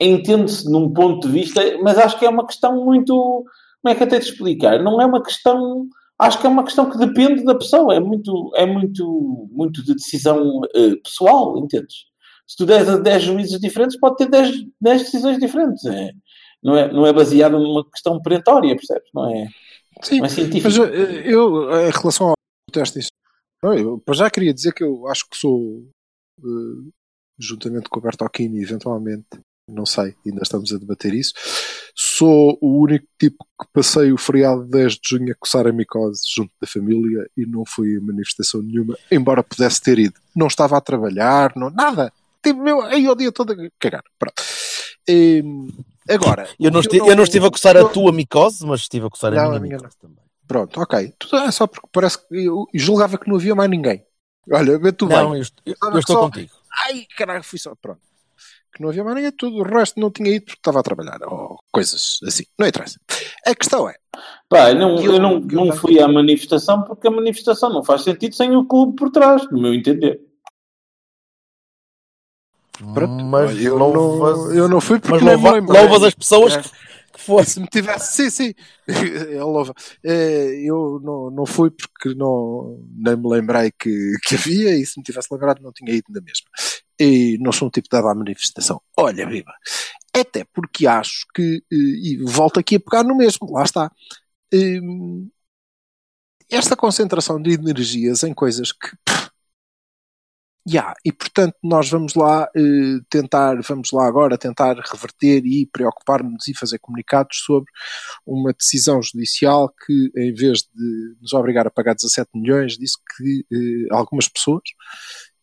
[0.00, 3.44] entende-se num ponto de vista, mas acho que é uma questão muito.
[3.82, 4.82] Como é que tenho de explicar?
[4.82, 5.86] Não é uma questão.
[6.18, 7.94] Acho que é uma questão que depende da pessoa.
[7.94, 12.09] É muito, é muito, muito de decisão eh, pessoal, entendes?
[12.50, 15.84] Se tu deres a 10 juízes diferentes, pode ter 10, 10 decisões diferentes.
[15.86, 16.10] É,
[16.60, 19.08] não, é, não é baseado numa questão perentória, percebes?
[19.14, 19.46] Não é,
[20.02, 20.64] Sim, não é científico.
[20.64, 22.34] mas eh, eu, em relação ao
[22.72, 23.12] teste disso,
[23.62, 25.88] não, eu para já queria dizer que eu acho que sou,
[26.40, 26.90] eh,
[27.38, 29.28] juntamente com o Bertolini, eventualmente,
[29.68, 31.32] não sei, ainda estamos a debater isso,
[31.94, 35.72] sou o único tipo que passei o feriado de 10 de junho a coçar a
[35.72, 40.18] micose junto da família e não fui a manifestação nenhuma, embora pudesse ter ido.
[40.34, 42.12] Não estava a trabalhar, não, nada.
[42.42, 44.02] Tipo, meu, aí o dia todo a cagar.
[44.18, 44.42] Pronto.
[45.08, 45.68] Em,
[46.08, 48.80] agora, Eu não, o que esti- eu não estive a coçar a tua micose, mas
[48.82, 50.18] estive a coçar Não, a a minha minha micose também.
[50.46, 51.12] Pronto, ok.
[51.18, 54.04] Tudo é só porque parece que eu julgava que não havia mais ninguém.
[54.52, 55.40] Olha, vê tu Não, bem.
[55.40, 56.50] eu, eu- eu estou só- contigo.
[56.86, 57.74] Ai, caralho, fui só.
[57.80, 58.00] Pronto.
[58.74, 61.18] Que não havia mais ninguém, tudo o resto não tinha ido porque estava a trabalhar.
[61.24, 62.44] Ou coisas assim.
[62.58, 62.98] Não interessa.
[63.46, 63.94] A questão é.
[64.48, 67.70] Pá, eu não, Eu- eu não, eu não não- fui à manifestação porque a manifestação
[67.72, 70.20] não faz sentido sem o clube por trás, no meu entender.
[72.94, 76.62] Pronto, Mas eu, louvas, não, eu não fui porque mas louva- louvas as pessoas É.
[76.62, 76.68] que,
[77.12, 77.44] que foram.
[77.46, 78.54] Se me tivesse, sim, sim,
[78.88, 79.74] ele louva.
[80.04, 84.98] Eh, Eu não, não fui porque não, nem me lembrei que, que havia e se
[84.98, 86.46] me tivesse lembrado não tinha ido na mesma.
[86.98, 88.80] E não sou um tipo dado à manifestação.
[88.96, 89.52] Olha, viva.
[90.14, 93.90] Até porque acho que, eh, e volto aqui a pegar no mesmo, lá está.
[94.52, 95.28] Hum,
[96.50, 98.88] Esta concentração de energias em coisas que
[100.66, 106.48] Ya, e portanto nós vamos lá eh, tentar, vamos lá agora tentar reverter e preocupar-nos
[106.48, 107.70] e fazer comunicados sobre
[108.26, 113.46] uma decisão judicial que, em vez de nos obrigar a pagar 17 milhões, disse que
[113.52, 114.62] eh, algumas pessoas,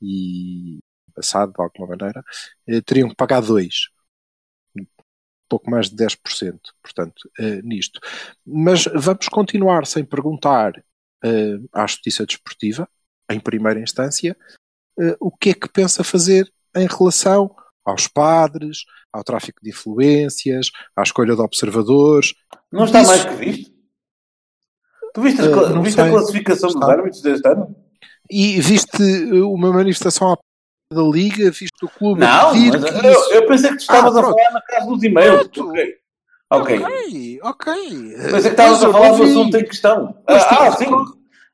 [0.01, 0.79] e
[1.15, 2.23] passado de alguma maneira,
[2.67, 3.89] eh, teriam que pagar 2.
[5.49, 7.29] Pouco mais de 10%, portanto,
[7.63, 7.99] nisto.
[8.45, 10.73] Mas vamos continuar sem perguntar
[11.73, 12.87] à Justiça Desportiva,
[13.29, 14.35] em primeira instância,
[15.19, 17.53] o que é que pensa fazer em relação
[17.85, 18.79] aos padres,
[19.13, 22.33] ao tráfico de influências, à escolha de observadores.
[22.71, 23.71] Não está Isso- mais que visto?
[25.13, 26.11] Tu viste, as Eh, cla- não viste a sei.
[26.13, 26.91] classificação dos Está.
[26.91, 27.75] árbitros deste ano?
[28.29, 30.37] E viste eh, uma manifestação à
[30.93, 34.23] da Liga, viste o clube Não, eu, isso- eu pensei que tu estavas Ah, a
[34.23, 35.49] falar na casa dos e-mails.
[35.57, 35.95] Ok.
[36.49, 36.79] Ok.
[36.79, 37.73] Ok, ok.
[38.31, 40.17] Mas é que estavas a falar do assunto em questão.
[40.27, 40.85] Mas Ah, ah, sim.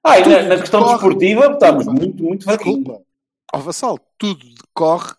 [0.03, 2.99] Ah, e na, na questão desportiva estamos muito, muito fraquinhos.
[3.53, 5.13] Ó Vassal, tudo decorre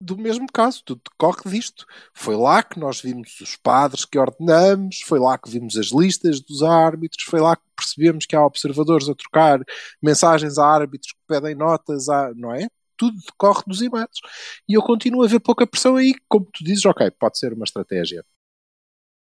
[0.00, 1.84] do mesmo caso, tudo decorre disto.
[2.14, 6.40] Foi lá que nós vimos os padres que ordenamos, foi lá que vimos as listas
[6.40, 9.60] dos árbitros, foi lá que percebemos que há observadores a trocar
[10.02, 12.68] mensagens a árbitros que pedem notas, a, não é?
[12.96, 14.20] Tudo decorre dos e-mails.
[14.68, 17.64] E eu continuo a ver pouca pressão aí, como tu dizes, ok, pode ser uma
[17.64, 18.24] estratégia.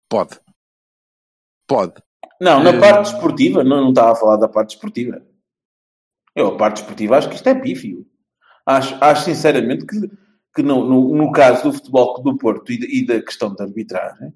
[0.08, 0.38] Pode.
[1.66, 1.94] Pode.
[2.40, 5.24] Não, na Eh, parte desportiva, não, não estava a falar da parte desportiva.
[6.34, 8.06] Eu, a parte desportiva, acho que isto é pífio.
[8.66, 10.10] Acho, acho sinceramente que,
[10.54, 14.32] que no, no, no caso do Futebol do Porto e, e da questão da arbitragem,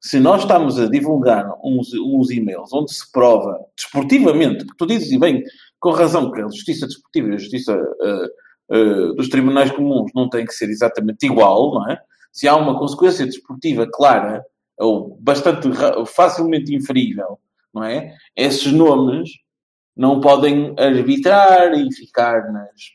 [0.00, 5.12] se nós estamos a divulgar uns, uns e-mails onde se prova desportivamente, que tu dizes,
[5.12, 5.44] e bem,
[5.78, 8.26] com razão, que a justiça desportiva e a justiça eh,
[8.72, 12.00] eh, dos tribunais comuns não têm que ser exatamente igual, não é?
[12.32, 14.44] Se há uma consequência desportiva clara
[14.78, 15.68] ou bastante
[16.06, 17.38] facilmente inferível,
[17.72, 18.12] não é?
[18.36, 19.30] Esses nomes
[19.96, 22.92] não podem arbitrar e ficar nas,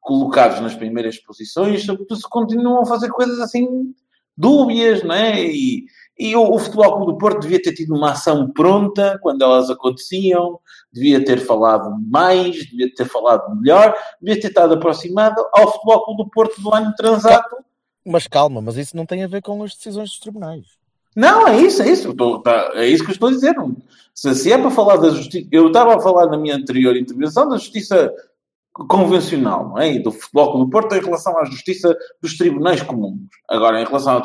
[0.00, 3.94] colocados nas primeiras posições, sobretudo se continuam a fazer coisas assim
[4.36, 5.44] dúbias, não é?
[5.44, 5.84] E,
[6.18, 9.70] e o, o Futebol Clube do Porto devia ter tido uma ação pronta quando elas
[9.70, 10.58] aconteciam,
[10.92, 16.24] devia ter falado mais, devia ter falado melhor, devia ter estado aproximado ao Futebol Clube
[16.24, 17.56] do Porto do ano transato.
[18.04, 20.81] Mas calma, mas isso não tem a ver com as decisões dos tribunais.
[21.14, 22.10] Não, é isso, é isso.
[22.10, 23.54] Estou- tá- é isso que estou a dizer.
[24.14, 25.46] Se, se é para falar da justiça.
[25.50, 28.12] Eu estava a falar na minha anterior intervenção da justiça
[28.72, 29.92] convencional, é?
[29.92, 33.18] E do futebol Clube do Porto em relação à justiça dos tribunais comuns.
[33.48, 34.22] Agora, em relação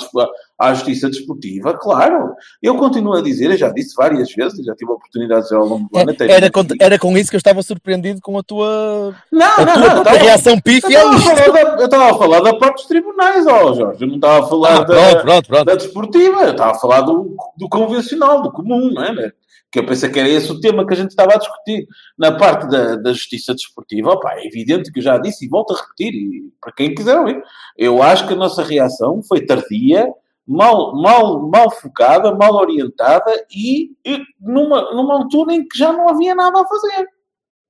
[0.59, 2.33] à, justiça desportiva, claro,
[2.63, 5.57] eu continuo a dizer, eu já disse várias vezes, já tive a oportunidade de dizer
[5.57, 6.11] ao longo do ano.
[6.11, 9.65] até Era com, era com isso que eu estava surpreendido com a tua, Não, a
[9.65, 9.97] não, tua não.
[9.97, 10.97] estava- reação pífia.
[11.01, 14.01] eu estava a falar da parte dos tribunais, ó Jorge.
[14.03, 15.65] Eu não estava a falar Ah, da, pronto, pronto, pronto.
[15.65, 19.31] da desportiva, eu estava a falar do, do convencional, do comum, não é?
[19.71, 21.85] Que eu pensei que era esse o tema que a gente estava a discutir.
[22.17, 25.73] Na parte da, da justiça desportiva, opá, é evidente que eu já disse e volto
[25.73, 27.41] a repetir, e para quem quiser ouvir,
[27.77, 30.07] eu acho que a nossa reação foi tardia,
[30.47, 36.07] mal, mal, mal focada, mal orientada e, e numa, numa altura em que já não
[36.07, 37.07] havia nada a fazer.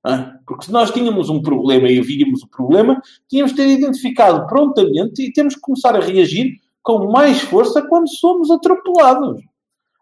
[0.04, 4.46] Ah, Porque se nós tínhamos um problema e víamos o problema, tínhamos de ter identificado
[4.46, 9.42] prontamente e temos que começar a reagir com mais força quando somos atropelados.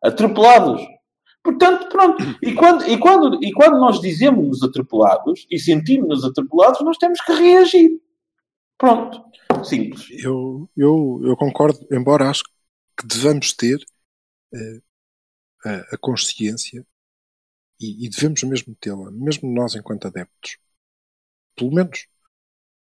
[0.04, 0.82] Atropelados.
[1.46, 2.24] Portanto, pronto.
[2.42, 7.32] E quando, e quando, e quando nós dizemos-nos atropelados e sentimos-nos atropelados, nós temos que
[7.32, 8.00] reagir.
[8.76, 9.24] Pronto.
[9.64, 10.08] Simples.
[10.10, 12.42] Eu, eu, eu concordo, embora acho
[12.98, 13.78] que devemos ter
[14.52, 14.80] eh,
[15.64, 16.84] a, a consciência
[17.80, 20.58] e, e devemos mesmo tê-la, mesmo nós enquanto adeptos.
[21.56, 22.08] Pelo menos,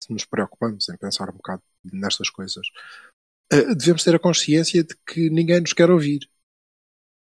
[0.03, 2.65] se nos preocupamos em pensar um bocado nestas coisas,
[3.51, 6.27] eh, devemos ter a consciência de que ninguém nos quer ouvir.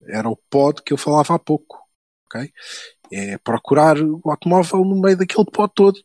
[0.03, 1.77] Era o pod que eu falava há pouco.
[2.25, 2.51] ok?
[3.11, 5.99] É procurar o automóvel no meio daquele pod todo.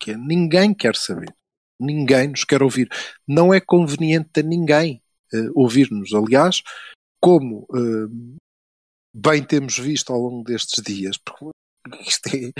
[0.00, 1.34] Que ninguém quer saber.
[1.80, 2.88] Ninguém nos quer ouvir.
[3.26, 6.12] Não é conveniente a ninguém eh, ouvir-nos.
[6.12, 6.62] Aliás,
[7.20, 8.38] como eh,
[9.14, 11.46] bem temos visto ao longo destes dias, porque
[12.00, 12.52] isto é,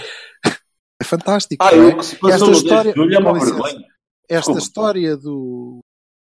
[1.01, 1.63] é fantástico.
[1.65, 1.91] Ah, é?
[1.99, 3.87] Esta história- 10 de julho uma com licença.
[4.29, 5.79] Esta história do,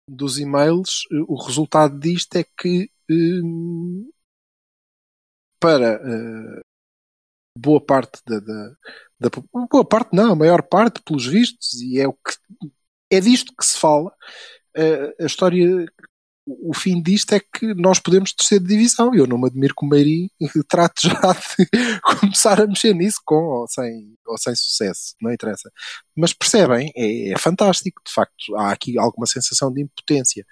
[0.10, 4.10] dos e-mails, eh, o resultado disto é que hum,
[5.64, 6.62] para eh,
[7.58, 8.76] boa parte da, da,
[9.18, 9.30] da
[9.72, 12.34] boa parte não, a maior parte pelos vistos e é o que
[13.10, 14.14] é disto que se fala
[14.76, 15.86] eh, a história
[16.46, 19.14] o o fim disto é que nós podemos descer de divisão.
[19.16, 20.30] Eu não me admiro que o Meirim
[20.68, 21.70] trate já de
[22.20, 25.70] começar a mexer nisso com ou sem, ou sem sucesso, não interessa.
[26.18, 30.46] Mas percebem, é, é fantástico, de facto, há aqui alguma sensação de impotência.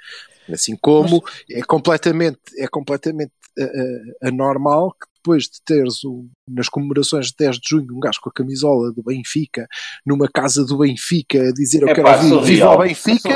[0.52, 7.28] Assim como é completamente, é completamente eh, anormal que depois de teres o- nas comemorações
[7.28, 9.68] de 10 de junho um gajo com a camisola do Benfica
[10.06, 12.44] numa casa do Benfica a dizer eu É quero pá, surreal.
[12.44, 13.30] viva ao Benfica.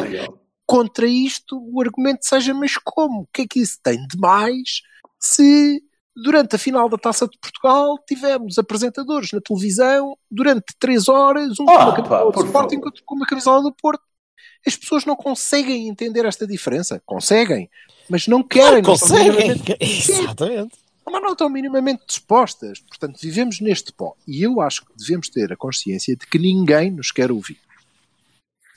[0.66, 3.22] Contra isto o argumento seja, mas como?
[3.22, 4.82] O que é que isso tem de mais
[5.20, 5.82] se
[6.16, 11.66] durante a final da Taça de Portugal tivemos apresentadores na televisão durante três horas, um
[11.66, 14.04] com Ah, uma pá, camisola do por Sporting, outro com uma camisola do Porto.
[14.66, 17.02] As pessoas não conseguem entender esta diferença.
[17.06, 17.70] Conseguem,
[18.10, 18.82] mas não querem.
[18.82, 19.62] não conseguem.
[19.80, 20.76] Exatamente.
[21.06, 22.80] mas não estão minimamente dispostas.
[22.80, 24.16] Portanto, vivemos neste pó.
[24.28, 27.60] E eu acho que devemos ter a consciência de que ninguém nos quer ouvir.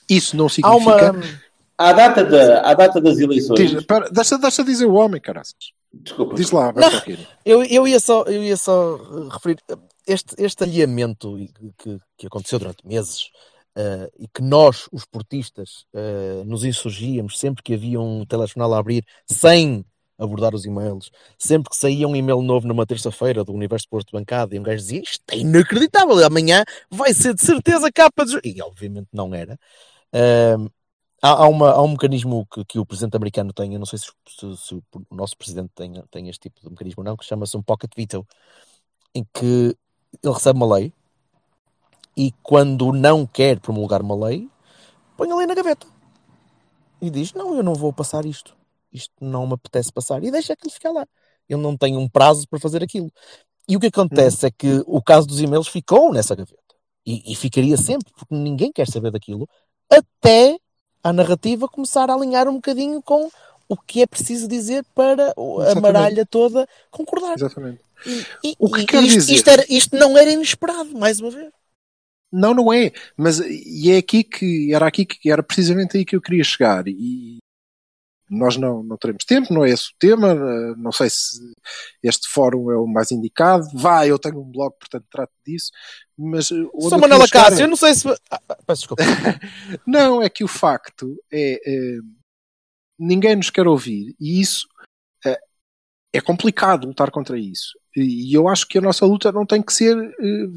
[0.07, 1.11] Isso não significa...
[1.11, 1.48] uma.
[1.79, 3.57] À data, da, à data das eleições.
[3.57, 5.71] Diz, espera, deixa, deixa dizer o homem, caraças.
[5.93, 6.35] Desculpa.
[6.35, 7.25] Diz lá, Bertolini.
[7.45, 9.59] Eu, eu, ia só, eu ia só uh, referir
[10.05, 11.37] este, este alinhamento
[11.77, 13.29] que, que aconteceu durante meses
[13.77, 18.79] uh, e que nós, os portistas, uh, nos insurgíamos sempre que havia um telejornal a
[18.79, 19.85] abrir sem
[20.17, 21.09] abordar os e-mails.
[21.37, 24.79] Sempre que saía um e-mail novo numa terça-feira do Universo Porto Bancada e um gajo
[24.79, 28.37] dizia isto é inacreditável, amanhã vai ser de certeza capa de...
[28.43, 29.57] E obviamente não era.
[30.13, 30.67] Um,
[31.21, 33.99] há, há, uma, há um mecanismo que, que, o presidente americano tem, eu não sei
[33.99, 37.25] se, se, se, o nosso presidente tem, tem este tipo de mecanismo ou não, que
[37.25, 38.25] chama-se um pocket veto,
[39.13, 39.75] em que
[40.23, 40.93] ele recebe uma lei
[42.15, 44.49] e quando não quer promulgar uma lei,
[45.15, 45.87] põe a lei na gaveta
[47.01, 48.55] e diz: Não, eu não vou passar isto,
[48.91, 51.07] isto não me apetece passar, e deixa aquilo ficar lá.
[51.47, 53.11] Ele não tem um prazo para fazer aquilo.
[53.67, 57.35] E o que acontece é que o caso dos e-mails ficou nessa gaveta e, e
[57.35, 59.47] ficaria sempre, porque ninguém quer saber daquilo,
[59.89, 60.59] até
[61.03, 63.29] a narrativa começar a alinhar um bocadinho com
[63.67, 65.33] o que é preciso dizer para
[65.71, 67.35] a maralha toda concordar.
[67.35, 67.81] Exatamente.
[68.43, 69.33] E, o que quer isto, dizer?
[69.33, 71.51] Isto, era, isto não era inesperado, mais uma vez.
[72.31, 72.91] Não, não é.
[73.17, 76.87] Mas e é aqui que era aqui que era precisamente aí que eu queria chegar.
[76.87, 77.37] E
[78.29, 80.35] nós não, não teremos tempo, não é esse o tema.
[80.75, 81.39] Não sei se
[82.03, 83.65] este fórum é o mais indicado.
[83.73, 85.71] Vai, eu tenho um blog, portanto trato disso.
[86.17, 87.63] Mas Sou Manela Cássio, é...
[87.63, 88.07] eu não sei se.
[88.29, 89.03] Ah, peço desculpa.
[89.87, 91.97] não, é que o facto é, é.
[92.99, 94.15] Ninguém nos quer ouvir.
[94.19, 94.67] E isso
[95.25, 95.39] é,
[96.13, 97.79] é complicado lutar contra isso.
[97.95, 99.95] E eu acho que a nossa luta não tem que ser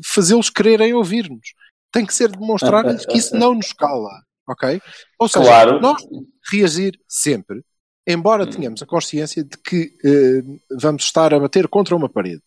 [0.04, 1.54] fazê-los quererem ouvir-nos.
[1.90, 4.10] Tem que ser demonstrar-lhes que isso não nos cala.
[4.48, 4.80] Ok?
[5.18, 5.80] Ou seja, claro.
[5.80, 6.02] nós
[6.50, 7.62] reagir sempre,
[8.06, 12.42] embora tenhamos a consciência de que uh, vamos estar a bater contra uma parede.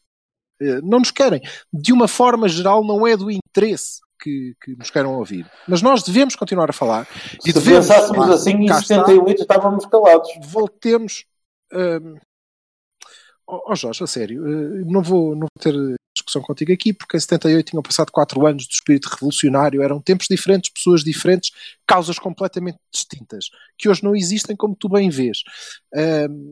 [0.62, 1.42] Uh, não nos querem.
[1.72, 5.50] De uma forma geral, não é do interesse que, que, nos queiram ouvir.
[5.68, 7.08] Mas nós devemos continuar a falar.
[7.42, 10.30] Se e devemos, pensássemos assim, em 78 está, estávamos calados.
[10.44, 11.26] Voltemos.
[13.48, 15.76] Ó oh, Jorge, a sério, eh, não vou, não vou ter
[16.26, 20.28] discussão contigo aqui, porque em 78 tinham passado 4 anos do espírito revolucionário, eram tempos
[20.28, 21.52] diferentes, pessoas diferentes,
[21.88, 25.44] causas completamente distintas, que hoje não existem como tu bem vês.
[26.30, 26.50] Um,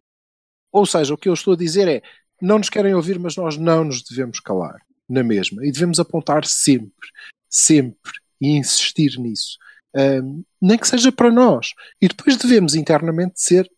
[0.72, 2.02] ou seja, o que eu estou a dizer é,
[2.42, 6.46] não nos querem ouvir, mas nós não nos devemos calar, na mesma, e devemos apontar
[6.46, 7.10] sempre,
[7.50, 9.58] sempre, e insistir nisso.
[9.96, 11.74] Um, nem que seja para nós.
[12.02, 13.70] E depois devemos internamente ser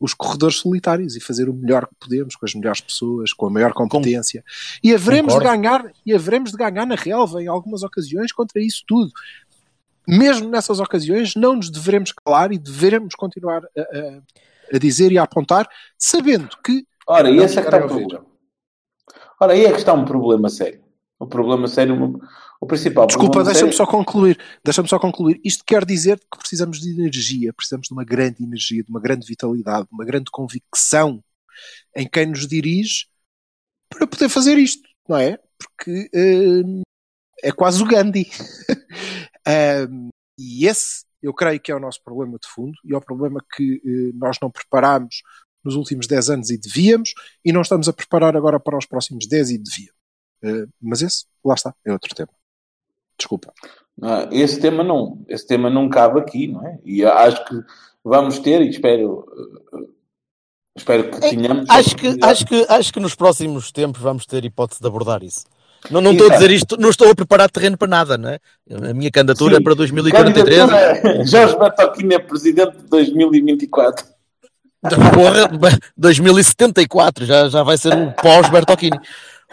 [0.00, 3.50] os corredores solitários e fazer o melhor que podemos com as melhores pessoas, com a
[3.50, 4.42] maior competência.
[4.42, 4.88] Com...
[4.88, 8.84] E haveremos de ganhar, e haveremos de ganhar na relva em algumas ocasiões contra isso
[8.86, 9.10] tudo.
[10.06, 15.18] Mesmo nessas ocasiões, não nos devemos calar e devemos continuar a, a, a dizer e
[15.18, 15.68] a apontar,
[15.98, 16.86] sabendo que.
[17.06, 18.26] Ora, e esse é que está um problema.
[19.40, 20.80] Ora, aí é que está um problema sério.
[21.18, 22.20] O problema sério,
[22.60, 23.06] o principal.
[23.06, 24.38] Desculpa, deixa-me só concluir.
[24.64, 25.40] Deixa-me só concluir.
[25.44, 29.26] Isto quer dizer que precisamos de energia, precisamos de uma grande energia, de uma grande
[29.26, 31.22] vitalidade, de uma grande convicção
[31.96, 33.06] em quem nos dirige
[33.88, 35.38] para poder fazer isto, não é?
[35.58, 36.82] Porque uh,
[37.42, 38.28] é quase o Gandhi.
[39.46, 43.00] uh, e esse, eu creio que é o nosso problema de fundo e é o
[43.00, 45.22] problema que uh, nós não preparámos
[45.64, 47.12] nos últimos 10 anos e devíamos,
[47.44, 49.98] e não estamos a preparar agora para os próximos 10 e devíamos.
[50.42, 52.30] Eh, mas esse, lá está, é outro tema.
[53.18, 53.52] Desculpa.
[54.02, 56.78] Ah, esse tema não, esse tema não cabe aqui, não é?
[56.84, 57.54] E acho que
[58.04, 59.26] vamos ter e espero
[59.74, 59.86] eh,
[60.76, 61.68] espero que é, tenhamos.
[61.68, 65.44] Acho que, acho, que, acho que nos próximos tempos vamos ter hipótese de abordar isso.
[65.90, 68.38] Não, não estou a dizer isto, não estou a preparar terreno para nada, não é?
[68.70, 69.60] A minha candidatura Sim.
[69.60, 70.58] é para 2043.
[70.58, 74.06] Candidatura, Jorge Bertolini é presidente de 2024.
[74.80, 78.98] Porra, 2074, já, já vai ser um pós-Bertolini.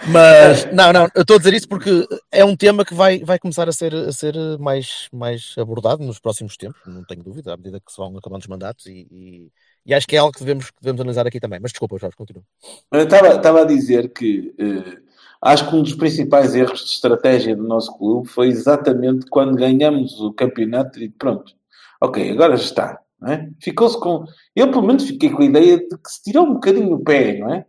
[0.08, 3.40] Mas, não, não, eu estou a dizer isso porque é um tema que vai, vai
[3.40, 7.58] começar a ser, a ser mais, mais abordado nos próximos tempos, não tenho dúvida, à
[7.58, 9.52] medida que se vão acabando os mandatos e, e,
[9.86, 11.60] e acho que é algo que devemos, que devemos analisar aqui também.
[11.62, 12.44] Mas desculpa, Jorge, continua.
[12.92, 14.98] Eu estava, estava a dizer que eh,
[15.42, 20.20] acho que um dos principais erros de estratégia do nosso clube foi exatamente quando ganhamos
[20.20, 21.54] o campeonato e pronto,
[22.02, 23.00] ok, agora já está.
[23.28, 23.50] É?
[23.60, 24.26] Ficou-se com.
[24.56, 27.40] Eu, pelo menos, fiquei com a ideia de que se tirou um bocadinho o pé,
[27.40, 27.66] não é?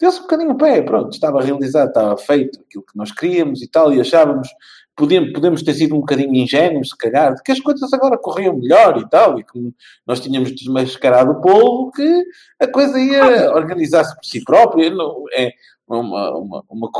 [0.00, 3.68] Deu-se um bocadinho o pé, pronto, estava realizado, estava feito aquilo que nós queríamos e
[3.68, 4.48] tal, e achávamos,
[4.96, 8.56] podemos, podemos ter sido um bocadinho ingênuos, se calhar, de que as coisas agora corriam
[8.56, 9.74] melhor e tal, e que
[10.06, 12.24] nós tínhamos desmascarado o povo, que
[12.58, 15.52] a coisa ia organizar-se por si própria, não, é
[15.86, 16.90] uma, uma, uma,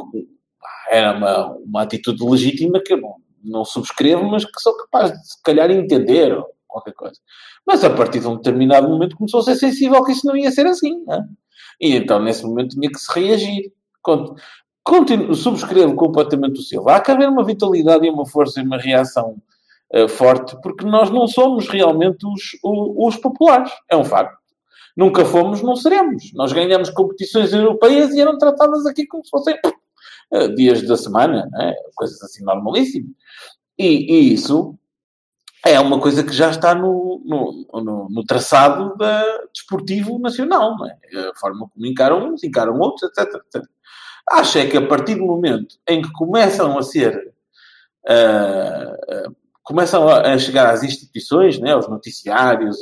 [0.90, 5.26] era uma, uma atitude legítima que eu não, não subscrevo, mas que sou capaz de,
[5.26, 7.18] se calhar, entender, ou qualquer coisa.
[7.66, 10.50] Mas a partir de um determinado momento começou a ser sensível que isso não ia
[10.50, 11.24] ser assim, não é?
[11.80, 13.72] E então, nesse momento, tinha que se reagir.
[14.82, 16.96] Continuo, subscrevo completamente o Silva.
[16.96, 19.36] Há que haver uma vitalidade e uma força e uma reação
[19.94, 23.70] uh, forte, porque nós não somos realmente os, os, os populares.
[23.90, 24.38] É um facto.
[24.96, 26.32] Nunca fomos, não seremos.
[26.34, 29.54] Nós ganhamos competições europeias e eram tratadas aqui como se fossem
[30.32, 31.74] uh, dias da semana, né?
[31.94, 33.10] coisas assim normalíssimas.
[33.78, 34.78] E, e, isso
[35.64, 41.18] é uma coisa que já está no, no, no, no traçado da, desportivo nacional, é?
[41.28, 43.68] A forma como encaram uns, encaram outros, etc, etc.
[44.30, 47.34] Acho é que a partir do momento em que começam a ser
[48.06, 52.78] uh, começam a chegar às instituições, né, aos noticiários,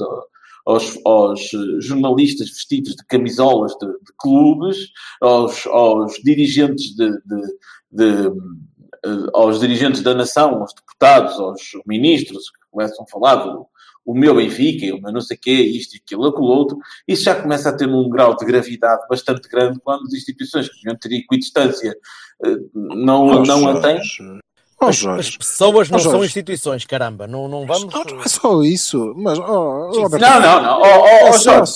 [0.65, 1.51] aos, aos
[1.81, 4.77] jornalistas vestidos de camisolas de, de clubes,
[5.21, 7.43] aos, aos dirigentes de, de,
[7.91, 8.33] de,
[9.35, 13.67] aos dirigentes da nação, aos deputados, aos ministros começam a falar do
[14.05, 17.25] o meu Benfica, o meu não sei o quê, isto e aquilo, aquilo outro, isso
[17.25, 20.97] já começa a ter um grau de gravidade bastante grande quando as instituições que deviam
[20.97, 21.95] ter equidistância
[22.75, 24.01] não, oh, não a têm.
[24.81, 27.93] Oh, as, as, pessoas não oh, são instituições, caramba, não, não vamos.
[27.93, 29.39] Não, não é só isso, mas.
[29.39, 30.81] Oh, Roberto, não, não, não.
[30.81, 31.73] Oh, oh, é Jorge,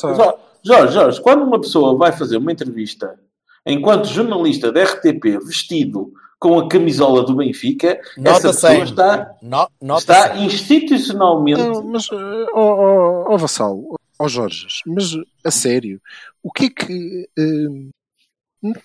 [0.63, 3.19] Jorge, Jorge, quando uma pessoa vai fazer uma entrevista
[3.67, 6.13] enquanto jornalista da RTP vestido
[6.43, 8.83] com a camisola do Benfica, nota essa pessoa 100.
[8.83, 9.37] está,
[9.81, 11.61] no, está institucionalmente.
[11.61, 12.17] Não, mas, ó
[12.53, 13.79] oh, oh, oh, Vassal,
[14.19, 15.13] ó oh, Jorge, mas
[15.45, 16.03] a sério,
[16.43, 17.29] o que é que.
[17.39, 17.91] Uh,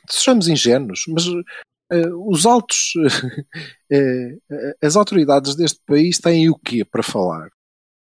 [0.07, 2.93] sejamos ingênuos, mas uh, os altos.
[3.91, 4.37] Uh,
[4.79, 7.49] as autoridades deste país têm o quê para falar?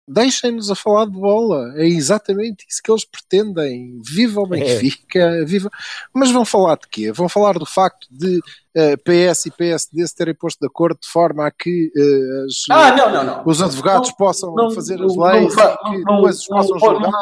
[0.06, 1.72] Deixem-nos a falar de bola.
[1.76, 4.00] É exatamente isso que eles pretendem.
[4.04, 4.58] Viva o é.
[4.58, 5.44] Benfica, é.
[5.44, 5.70] viva.
[6.12, 7.12] Mas vão falar de quê?
[7.12, 8.42] Vão falar do facto de uh,
[8.74, 12.64] eh, PS e PSD se terem posto de acordo de forma a que uh, as,
[12.70, 13.42] ah, não, não, não.
[13.46, 17.12] os advogados não, possam não, fazer as leis e que coisas possam julgar.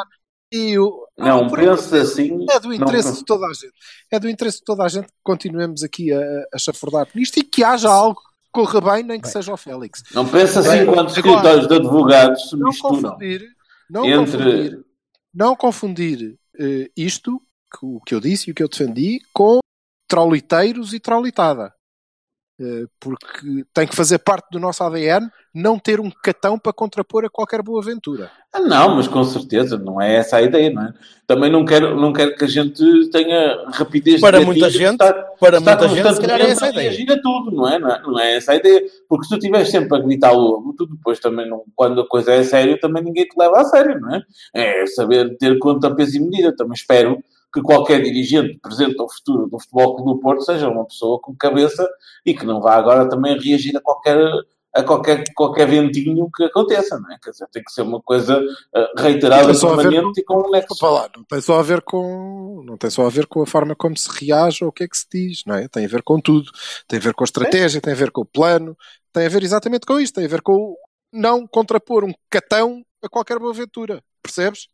[0.53, 2.45] E o, não, ah, penso assim.
[2.51, 3.73] É do interesse de toda a gente.
[4.11, 6.21] É do interesse de toda a gente que continuemos aqui a,
[6.53, 8.21] a chafurdar nisto e que haja algo
[8.51, 9.33] corra bem, nem que bem.
[9.33, 10.03] seja o Félix.
[10.15, 13.03] Não pensa assim quando os escritórios de advogados se não misturam.
[13.03, 13.49] Confundir,
[13.89, 14.37] não entre...
[14.39, 14.85] confundir,
[15.33, 17.41] não confundir uh, isto,
[17.73, 19.61] que, o que eu disse e o que eu defendi, com
[20.09, 21.73] trauliteiros e traulitada.
[22.61, 27.25] Uh, porque tem que fazer parte do nosso ADN não ter um catão para contrapor
[27.25, 28.31] a qualquer boa aventura.
[28.53, 30.93] Ah, não, mas com certeza, não é essa a ideia, não é?
[31.27, 35.57] Também não quero, não quero que a gente tenha rapidez para muita gente, estar, para
[35.57, 36.91] estar muita gente, se calhar é essa a ideia.
[36.91, 37.79] Reagir a tudo, não é?
[37.79, 38.03] não é?
[38.03, 38.83] Não é essa a ideia.
[39.09, 42.33] Porque se tu estiveres sempre a gritar lobo, tu depois também, não, quando a coisa
[42.35, 44.23] é séria, também ninguém te leva a sério, não é?
[44.53, 46.55] É saber ter conta, peso e medida.
[46.55, 50.87] Também espero que qualquer dirigente presente ou futuro do Futebol Clube do Porto seja uma
[50.87, 51.89] pessoa com cabeça
[52.25, 54.19] e que não vá agora também reagir a qualquer
[54.73, 57.19] a qualquer, qualquer ventinho que aconteça, não é?
[57.21, 60.77] Quer dizer, tem que ser uma coisa uh, reiterada, permanente e com um nexo.
[61.17, 63.97] Não tem só a ver com não tem só a ver com a forma como
[63.97, 65.67] se reage ou o que é que se diz, não é?
[65.67, 66.51] Tem a ver com tudo.
[66.87, 67.81] Tem a ver com a estratégia, é.
[67.81, 68.77] tem a ver com o plano,
[69.13, 70.77] tem a ver exatamente com isto, tem a ver com
[71.13, 74.03] não contrapor um catão a qualquer boa aventura.
[74.23, 74.69] Percebes?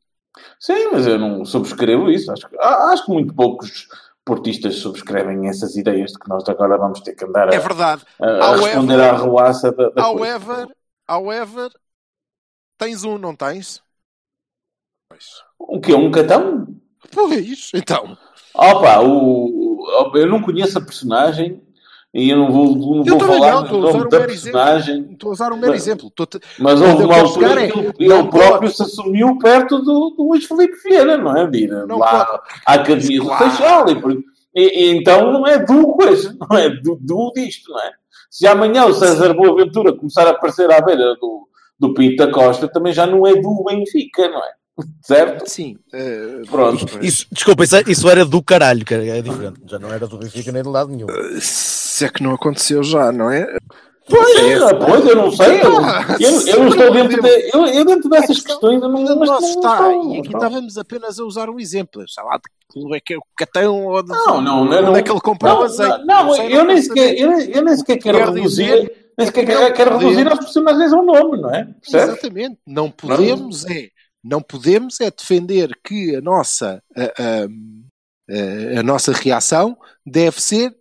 [0.61, 2.31] Sim, mas eu não subscrevo isso.
[2.33, 3.89] Acho, acho que muito poucos
[4.25, 8.05] portistas subscrevem essas ideias de que nós agora vamos ter que andar a, é verdade.
[8.21, 10.69] a, a however, responder à ruaça da, da however,
[11.09, 11.71] however,
[12.77, 13.83] tens um, não tens?
[15.59, 15.95] O que?
[15.95, 16.67] Um catão?
[17.13, 18.19] Pois, então.
[18.53, 21.63] Opa, o, eu não conheço a personagem,
[22.17, 25.09] e eu não vou, não vou falar não, do nome da personagem.
[25.13, 26.11] Estou a usar um mero mas, exemplo.
[26.59, 30.47] Mas houve uma altura é, que ele, ele próprio se assumiu perto do, do Luís
[30.47, 31.51] Felipe Vieira, não é?
[31.53, 32.43] Ir não lá pode.
[32.65, 33.45] à Academia claro.
[33.45, 33.91] do Seixal.
[33.91, 37.93] E, e, e, então não é do coisa, não é do, do disto, não é?
[38.31, 41.47] Se amanhã o César Boaventura começar a aparecer à beira do,
[41.79, 44.53] do Pinto da Costa, também já não é do Benfica, não é?
[45.03, 45.49] Certo?
[45.49, 45.77] Sim.
[45.93, 46.99] Uh, Pronto.
[47.01, 49.61] Isso, desculpa, isso, isso, era do caralho, que é diferente.
[49.67, 51.07] Já não era do Benfica nem do lado nenhum.
[51.07, 53.57] Uh, se é que não aconteceu já, não é?
[54.09, 55.61] Pois, é, pois eu não sei.
[55.61, 55.73] Eu,
[56.21, 58.81] eu, eu não estou dentro, de, eu, eu dentro dessas questões.
[58.81, 59.93] Eu não, não, não está.
[59.93, 62.05] e aqui estávamos apenas a usar um exemplo.
[62.07, 65.01] Sei lá, de clube é que é o Catão ou de, não, não, não, onde
[65.01, 66.05] é que ele comprou azeite.
[66.05, 68.93] Não, não, eu, nem sequer, eu, eu nem sequer quero reduzir.
[69.19, 71.67] Nem sequer quero reduzir as personagens ao nome, não é?
[71.89, 72.59] Exatamente.
[72.67, 73.89] Não podemos é
[74.29, 80.75] não podemos é defender que a nossa, a, a, a, nossa reação deve ser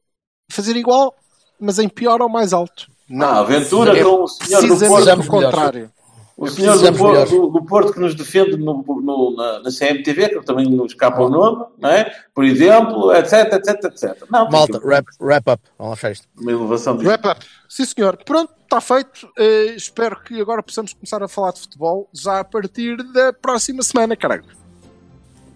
[0.51, 1.15] fazer igual,
[1.59, 2.87] mas em pior ou mais alto.
[3.07, 5.27] Não, a aventura é com o senhor do Porto.
[5.27, 5.91] contrário.
[6.37, 10.29] O senhor do Porto, do, do Porto, que nos defende no, no, na, na, CMTV,
[10.29, 12.11] que também nos escapa o nome, não é?
[12.33, 14.23] por exemplo, etc, etc, etc.
[14.29, 15.63] Não, Malta, wrap, wrap up.
[15.77, 16.27] Vamos fechar isto.
[16.37, 17.05] Uma elevação de...
[17.05, 17.45] Wrap up.
[17.69, 18.17] Sim, senhor.
[18.25, 19.28] Pronto, está feito.
[19.38, 23.82] Uh, espero que agora possamos começar a falar de futebol já a partir da próxima
[23.82, 24.45] semana, caralho.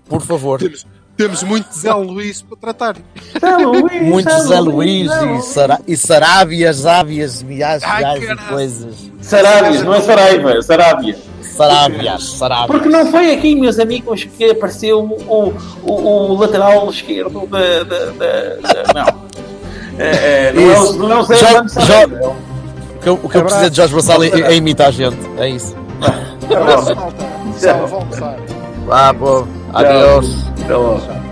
[0.08, 0.60] Por favor.
[0.60, 2.96] Temos, temos muito Zé Luís para tratar.
[3.62, 9.12] Luís, muito Zé Luís e, Sara, e Sarábias, Ávias, viagens e coisas.
[9.22, 11.18] Sarábias, não é Saraiva, é Sarábia.
[11.42, 12.68] Sarábias, Sarábias.
[12.68, 15.54] Porque não foi aqui, meus amigos, que apareceu o,
[15.84, 17.84] o, o lateral esquerdo da.
[17.84, 19.30] da, da, da não.
[20.00, 22.36] É, é, não, é, não é o Zé jo,
[23.02, 25.18] que o que eu preciso de Jorge Vassal é, é imitar a gente.
[25.38, 25.76] É isso.
[26.50, 27.26] Abraço, malta.
[27.54, 28.38] Pessoal, vou almoçar.
[28.86, 29.48] Vá, pô.
[29.74, 30.46] Adeus.
[30.64, 31.29] Até logo.